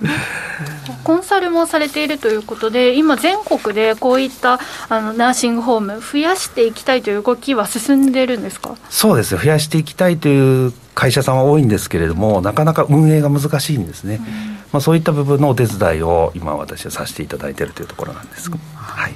[1.04, 8.76] コンサルもされているということで、今、全国でこういったあのナーシングホーム、増やしていきたいという動きは進んでるんですか？
[8.90, 14.28] そうです増やしていきたいという会社さんは多いんですけれども、なかなか運営が難しいんですね、うん、ま
[14.74, 18.50] あ、そういった部分のお手伝いを今、私はさせていただいているというところなんです。
[18.50, 19.14] うん、はい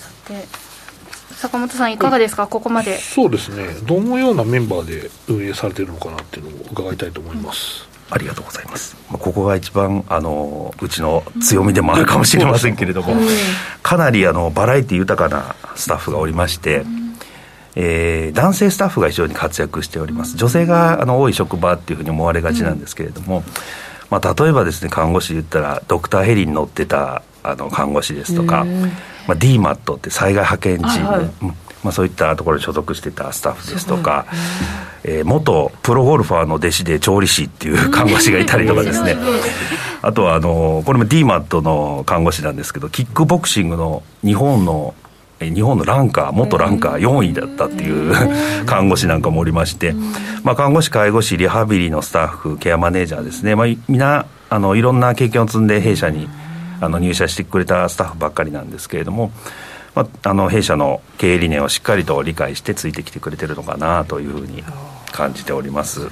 [0.00, 0.46] さて
[1.36, 2.98] 坂本さん、いかがですか、ここまで。
[2.98, 7.88] そうですね、どのようなメンバーで運営されているのかなっていうのを伺いたいと思います。
[8.10, 8.94] ありがとうございます。
[9.10, 13.16] ここが一番あのうちの強みでもあるかもしれませんけれども、
[13.82, 16.84] かなりあのバラエティ豊かなスタッフがおりまして。
[17.74, 20.36] えー、男性スタッフが非常に活躍しております。
[20.36, 23.44] 女性があの多い職場っていうふうに思われがちなんですけれども、うん、
[24.10, 28.64] まあ、例えばですね看護師言ったらドクターヘリに乗ってたあの看護師ですとか、
[29.26, 31.26] まあ、DMAT って災害派遣チーム、はい
[31.82, 34.26] まあ、そういったところに所属してたスタッフですとか、
[35.02, 39.16] えー、元プロゴルファーの弟子で調理師っていう看護師がいたりとかですね、
[40.00, 44.94] あとはあのこれも DMAT の看護師なんですけどキックボクシングの日本の
[45.50, 48.14] 日本のランカー元ランカー4位だったっていう
[48.66, 49.94] 看護師なんかもおりまして、
[50.44, 56.28] まあ、看護師介護士リハビリのスタッフケアマネージャーですね、まあ、皆あのいろんな経験を積んで弊社に
[56.80, 59.30] あの入社してくれたスタッフばっかりなんですけれども
[59.94, 64.64] まあ、あの弊社の経営理念をしっかりと理解してついてきてくれてるのかなというふうに
[65.12, 66.10] 感じております。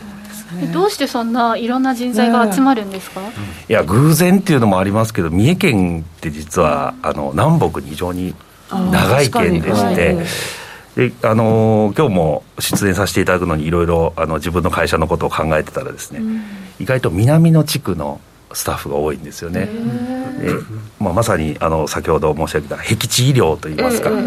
[0.72, 3.28] どうしてそんないろんな人材が集まるんですか、ね、
[3.68, 8.34] いや偶然っていうのもありますけど三重県って実はあの南北に非常に
[8.72, 10.16] 長い県でして。
[10.96, 16.42] であの今日も出演させていただくのにいろいろ自分の会社のことを考えてたらですね、うん、
[16.80, 18.20] 意外と南の地区の
[18.52, 19.66] スタッフが多いんですよね。
[20.40, 20.52] で
[20.98, 24.18] まあ、まさにあの先ほど申し上げた僻地医療といいますか、ま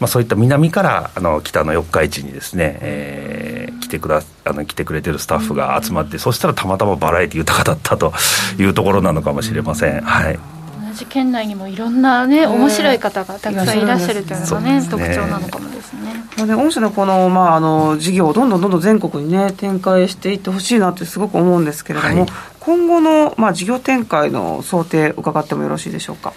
[0.00, 8.12] あ、そういった南からあの北の四日市にですね、えー、来てくだあの来てくれてるスタッフが集まって、そしたらたまたまバラエティ豊かだったと
[8.58, 10.00] いうところなのかもしれません。
[10.00, 10.55] はい同
[10.96, 16.46] じ県内にもいろんなね、面白い方がたくさんいらっしゃるというのがね、特徴なのかもですね。
[16.46, 22.28] で御社のこの,、まあ、あの事業をどんどんどんどん全国にね展開していってほしいなってすごく思うんですけれども、はい、
[22.60, 26.32] 今後の、まあ、事業展開の想定伺ってもよろしいでしょうか？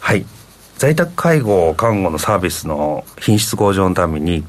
[0.00, 0.24] はい。
[0.78, 4.44] 在宅介護看護のサービスの品質向上のために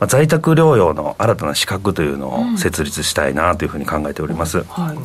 [0.00, 4.60] まあ、在宅療養の新たな資格というのを設立したいなというふうに考えております。
[4.60, 4.64] うん。
[4.64, 4.98] はい、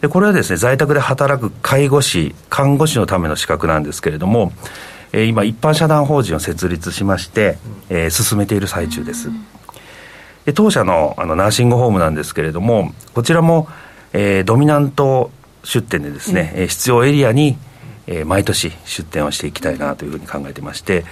[0.00, 4.52] でこれはですね在宅で働く介護士看護師のための資格なんですけれども、
[5.12, 9.30] えー、今一般社団法人を設立しまして、えー、進めている最中です。
[10.44, 13.68] で当社のあのナーシングホームなんですけれどもこちらも、
[14.12, 15.30] えー、ドミナント
[15.64, 17.58] 出店でですね、うん、必要エリアに、
[18.06, 21.04] えー、毎年出店をしていきたいなというふうに考えてまして、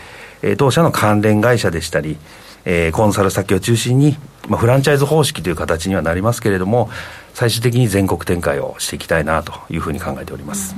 [0.43, 2.17] えー、当社の関連会社でしたり
[2.65, 4.17] えー、コンサル先を中心に、
[4.49, 6.91] まあ、フランチャイズ方式という形にはなりますけれども
[7.35, 10.75] 最終的に全国展開をしていきたいなというふうに考えております。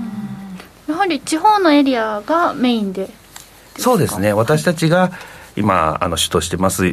[0.89, 3.11] やはり地方のエリアがメインで
[3.77, 4.33] そうですね。
[4.33, 5.13] 私たちが
[5.57, 6.93] 今あの主としてます、え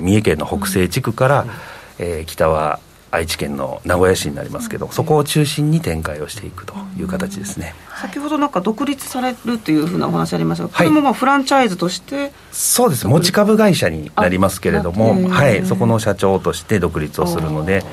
[0.00, 1.50] ー、三重県の北西地区から、うん、
[1.98, 2.80] えー、北は
[3.14, 13.06] 愛知県の名古屋市になりますけど、そこを中心に展開をしていくという形ですね、先ほどなんか独立されるというふうなお話ありましたが、これもまあフランチャイズとして、そうです。
[13.06, 17.84] 持ち株会社になりますけれども、はい、そこの社長として独立をするので、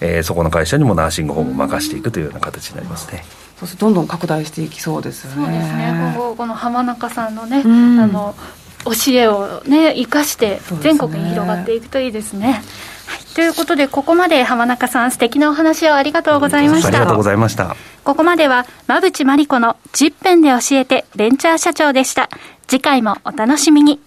[0.00, 3.24] えー、そこの会社にもナーシングホームを任していくというような形になりますね。
[3.58, 5.36] そうすどんどん拡大していきそうですよね。
[5.36, 6.14] そうですね。
[6.16, 8.34] こここの浜中さんのね、あの
[8.84, 12.62] 教えをね生かして全国に広がっていくといいですね。
[13.34, 16.88] ということで、ここまで浜中さん、素敵なお話をありがとうございました。
[16.88, 17.76] ありがとうございました。
[18.04, 22.28] ここまでは、馬淵真理子の10分で教えてベンチャー社長でした。
[22.66, 24.00] 次回もお楽しみに。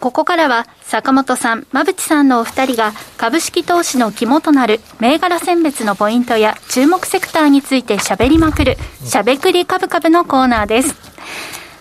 [0.00, 10.96] ここからは坂本さん、馬淵さんのお二人が株式投資の肝となる銘柄選別のポイントや注目セクターについてしゃべりまくるしゃべくり株株のコーナーです。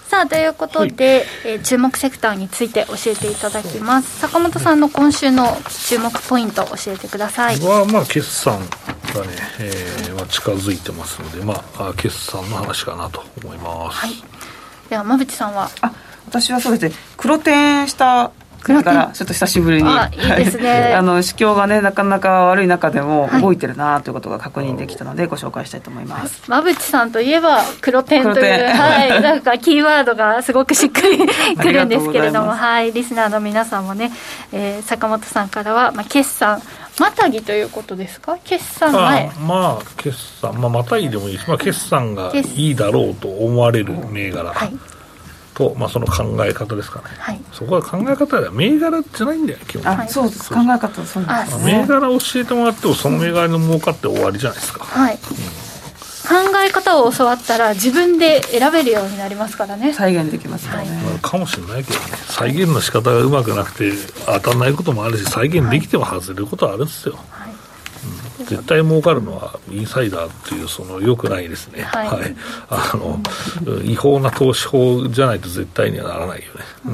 [0.09, 4.19] さあということで、はい、えー、注目セクターについて教えていただきます。
[4.19, 5.55] 坂本さんの今週の
[5.87, 7.59] 注目ポイント教えてください。
[7.59, 8.67] はまあ決算がね、
[9.59, 14.11] えーまあ、近づいてますので、まあ、決算の話かなと思います、はい、
[14.89, 15.69] では馬淵さんは？
[15.81, 15.91] あ
[16.27, 19.89] 私はそうですね黒点したからちょっと久しぶりに。
[19.89, 20.93] あいいですね。
[20.93, 29.21] あの市況がねなかなか悪い中でも動いてるなということが確認できたのでご紹介したいと思います、馬淵さんといえば黒点というはい。
[29.23, 31.17] なんかキーワードがすごくしっかり
[31.57, 32.91] くるんですけれどもはい。
[32.91, 34.11] リスナーの皆さんもね、
[34.51, 36.61] えー、坂本さんからは、まあ、決算
[36.99, 38.37] またぎということですか？
[38.43, 39.31] 決算前。
[39.47, 40.59] まあ決算。
[40.59, 44.73] まあまたぎでもいいし、まあ、決算がいいだろうと思われる銘柄、はい
[45.59, 49.97] と、まあ、その考え方ですかね、はい、そこは考え方で銘柄じゃないんだよ基本。
[49.97, 50.53] 的にそうです。
[50.53, 55.19] 考え方そうなんです、ね、銘柄教えてもらってもその銘柄の儲かって終わりじゃないですか、はい、うん。
[55.19, 59.91] 考え方を教わったら自分で選べるようになりますからね。
[59.91, 62.05] 再現できますからね、はい、かもしれないけどね。
[62.29, 63.91] 再現の仕方がうまくなくて
[64.25, 67.38] 当たらないこともあるし再現できても外れることはあるんですよ、はい
[68.49, 72.35] 絶対儲かるのはインサイダーっていうそのよくないですね、はい、はい、
[72.69, 73.19] あの
[73.83, 76.93] 違法な投資法じゃないと絶対にはならないよね、うん、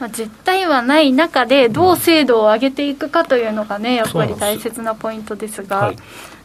[0.00, 5.96] まあ、絶対はない中でどう精度を上げていくかというのがねやっぱり大切なポイントですが、はい、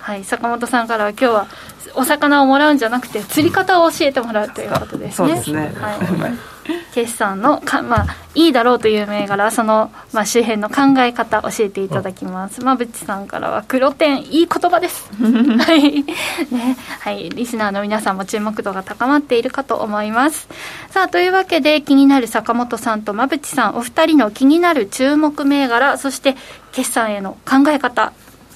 [0.01, 1.47] はい、坂本さんからは今日は
[1.95, 5.27] お魚をもらうんじゃなくて釣り方を教えてもらうということですね。
[5.27, 5.95] そうですね、は
[6.29, 6.51] い
[6.93, 12.61] 決算のか、まあ、いいだろうという銘柄、その、まあ、周辺の考え方、教えていただきます。
[12.61, 15.09] 馬淵さんからは、黒点、いい言葉です。
[15.19, 16.03] はい。
[16.03, 16.77] ね。
[16.99, 17.29] はい。
[17.29, 20.47] リスナーの皆さんも注目度が高まっているかと思います。
[20.89, 26.35] さあ、というわけで、気になる坂本さんと馬淵さん、お二人の気になる注目銘柄、そして、
[26.71, 28.13] 決算への考え方、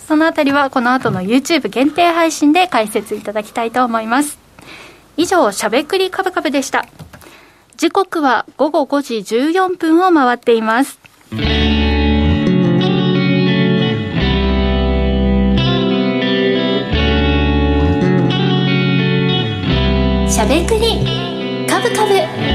[0.07, 4.37] そのあたりはこの後の YouTube 限定配信で解説いただきたいと思います。
[5.17, 6.85] 以上、しゃべくりカブカブでした。
[7.77, 10.99] 時刻は午後5時14分を回っています。
[20.29, 22.54] しゃべくりカブカブ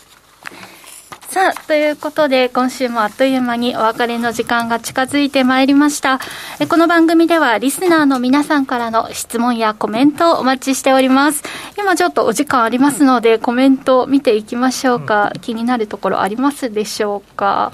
[1.31, 6.19] さあ、ということで、今週もあっという間にお別れの時間が近づいてまいりました。
[6.59, 11.41] えこの番組では、リスナーの皆さんからの質問やコメントをお待ちしております。
[11.77, 15.31] 今ちょっとお時間ありますので、コメント見ていきましょうか。
[15.39, 17.71] 気になるところありますでしょうか？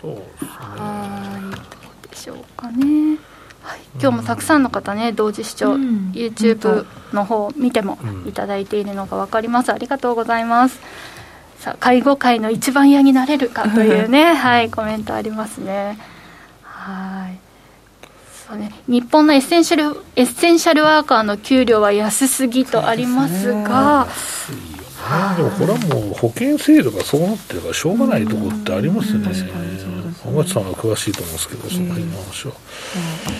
[0.00, 0.48] そうですね。
[0.48, 3.18] はい、どうでしょうかね。
[3.62, 10.78] はい、今日もたくさんの方ね同時視聴、うん、YouTube の方見てもいただいているのが分かります、ありがとうございます
[11.60, 15.98] さあ介護界の一番屋になれるかというね、はい、コメントありますね。
[16.62, 17.38] はい。
[18.48, 24.06] そうね、日本のエッセンシャルエッセンシャルワーカーの給料は安すぎとありますが。
[25.36, 29.32] でもこれはもう保険制度がそうなってるからしょうがないところってありますよね。
[30.24, 32.52] 浜地さんは詳しいと思うんですけど、その辺の話は。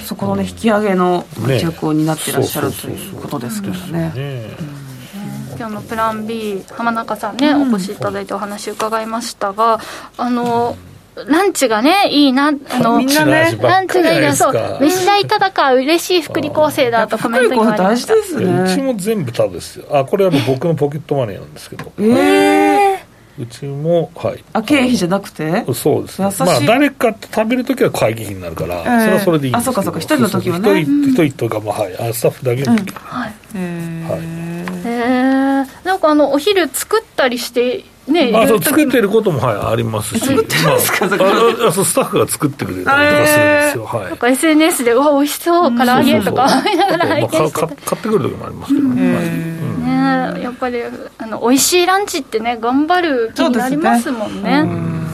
[0.05, 1.27] そこのね、引き上げの
[1.59, 4.13] 記憶を担ってらっしゃるということですけどね。
[5.59, 9.81] 今日のプラン B 浜中さんね、お越しいただいてお話伺いましたが
[10.17, 10.77] あの
[11.29, 18.15] ランチがね、いいな、あの、みんなね、ランチがいいな、そう、飯代ただか、嬉しい福利厚生だとコメントがありました。
[18.15, 18.45] ですね。
[18.45, 19.87] うちも全部ただですよ。
[19.91, 21.91] あ、これは僕のポケットマネーなんですけど。
[21.99, 23.07] ええ
[23.39, 24.45] うちも、はい。
[24.53, 25.65] あ、経費じゃなくて？
[25.75, 26.31] そうですね。
[26.39, 29.81] まあ、誰かと食べるときは会議費になるから、それはそれでいいんですけど。
[29.81, 30.81] あ、そうかそうか、一人の時はね。
[30.83, 31.95] 一人とかも、はい。
[31.97, 33.31] あ、スタッフだけの時はい。
[33.31, 33.33] へ
[34.85, 35.36] え。
[35.85, 40.21] なんかあの、お昼作ったりして、ね、あそう作ってることも、はい、ありますし。
[40.25, 49.57] 作ってますか、まあ、あそうスタッフが作ってくれたりとかするんですよ、はい、なんか SNS でうわ美味しそう唐揚げとか思 いながら拝見して買ってくる時もありますけどね、ね
[50.41, 50.81] やっぱり
[51.19, 54.63] あの美味しいランチってね頑張る気になりますもんね。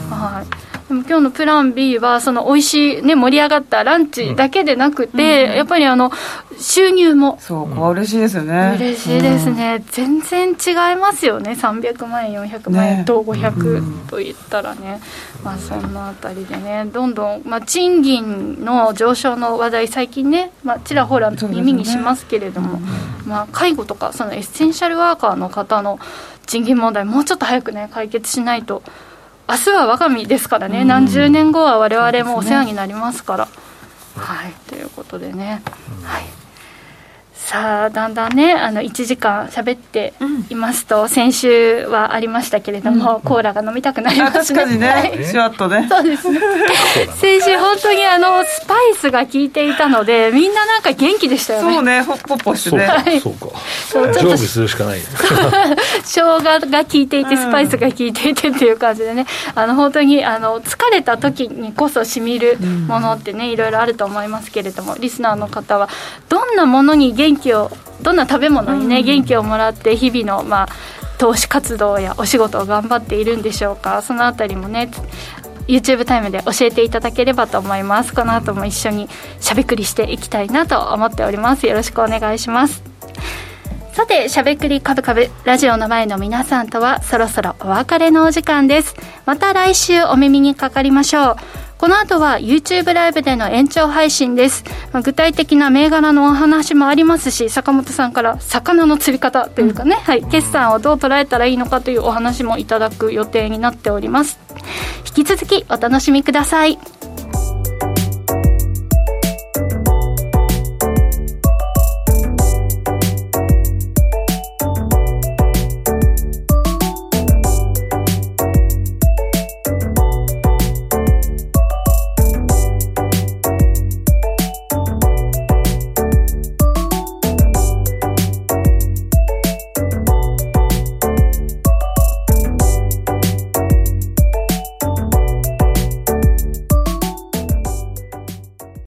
[0.09, 6.11] はいでも今日のプラン B は、その美味しい、ね、盛り上がったランチだけでなくて、うん、やっぱりあの
[6.59, 7.39] 収入も。
[7.41, 8.75] そう、ここは嬉しいですよね。
[8.77, 9.77] 嬉しいですね。
[9.77, 11.53] うん、全然違いますよね。
[11.53, 15.01] 300万円、400万円と500といったらね。
[15.43, 22.87] まあ、そんなあたりでね、どんどん、まあ、賃金の上昇の話題、最近ね、まあ、ちらほら耳にしますけれども、ね、
[23.25, 25.99] まあ、介護とか、そのエッセンシャルワーカーの方の
[26.45, 28.83] 賃金問題、もうちょっと早くね、解決しないと。
[29.47, 33.47] 明日は我が身ですからね、何十年後は我々もお世話になりますから。
[34.15, 34.53] はい。
[34.69, 35.61] ということでね。
[36.03, 36.42] はい
[37.45, 40.13] さあだんだんねあの1時間喋って
[40.49, 44.59] いますと、うん、先週はありましたけれども、うん、コーラが飲みたくなりますね。
[44.59, 45.85] 確かにね、はい、シュワッとね。
[45.89, 46.31] そうです。
[46.31, 46.39] ね
[47.19, 51.73] 先週本当にあのスパイスが効いていたのでみんななんか元気でしたよね。
[51.73, 53.19] そうねほっぽっぽしてね。
[53.21, 53.47] そうか
[53.89, 54.13] そうか。
[54.13, 55.01] 常備するしかない
[56.03, 59.25] 生姜が効いていてスパイスが効いていてっていう感じでね。
[59.53, 65.89] あの本当にあの疲れた時にこそしみるものってねいろいろあると思いますけれどもリスナーの方は
[66.29, 67.71] どんなものに元気元気を
[68.01, 70.67] どんな食べ物にね、元気をもらって日々の、まあ、
[71.17, 74.01] 投資活動やお仕事を頑張っているんでしょうか。
[74.01, 74.89] そのあたりもね
[75.67, 78.13] YouTube タイムで教えていただければと思います。
[78.13, 79.07] この後も一緒に
[79.39, 81.65] しゃべくりしていきたいなと思っております。
[81.65, 82.83] よろしくお願いします。
[83.93, 88.95] さて、しゃべくりカブカブ、ラジオの前の皆さんとはそろそろお別れのお時間です。
[89.25, 91.35] また来週お耳にかかりましょう。
[91.77, 94.63] この後は YouTube ライブでの延長配信です。
[94.91, 104.39] まあ、具体的な銘柄のお話もありますし、坂本さんから魚の釣り方というかね、うん、はい、決算をどう捉えたらいいのかというお話もいただく予定になっております。
[105.17, 106.79] 引き続きお楽しみください。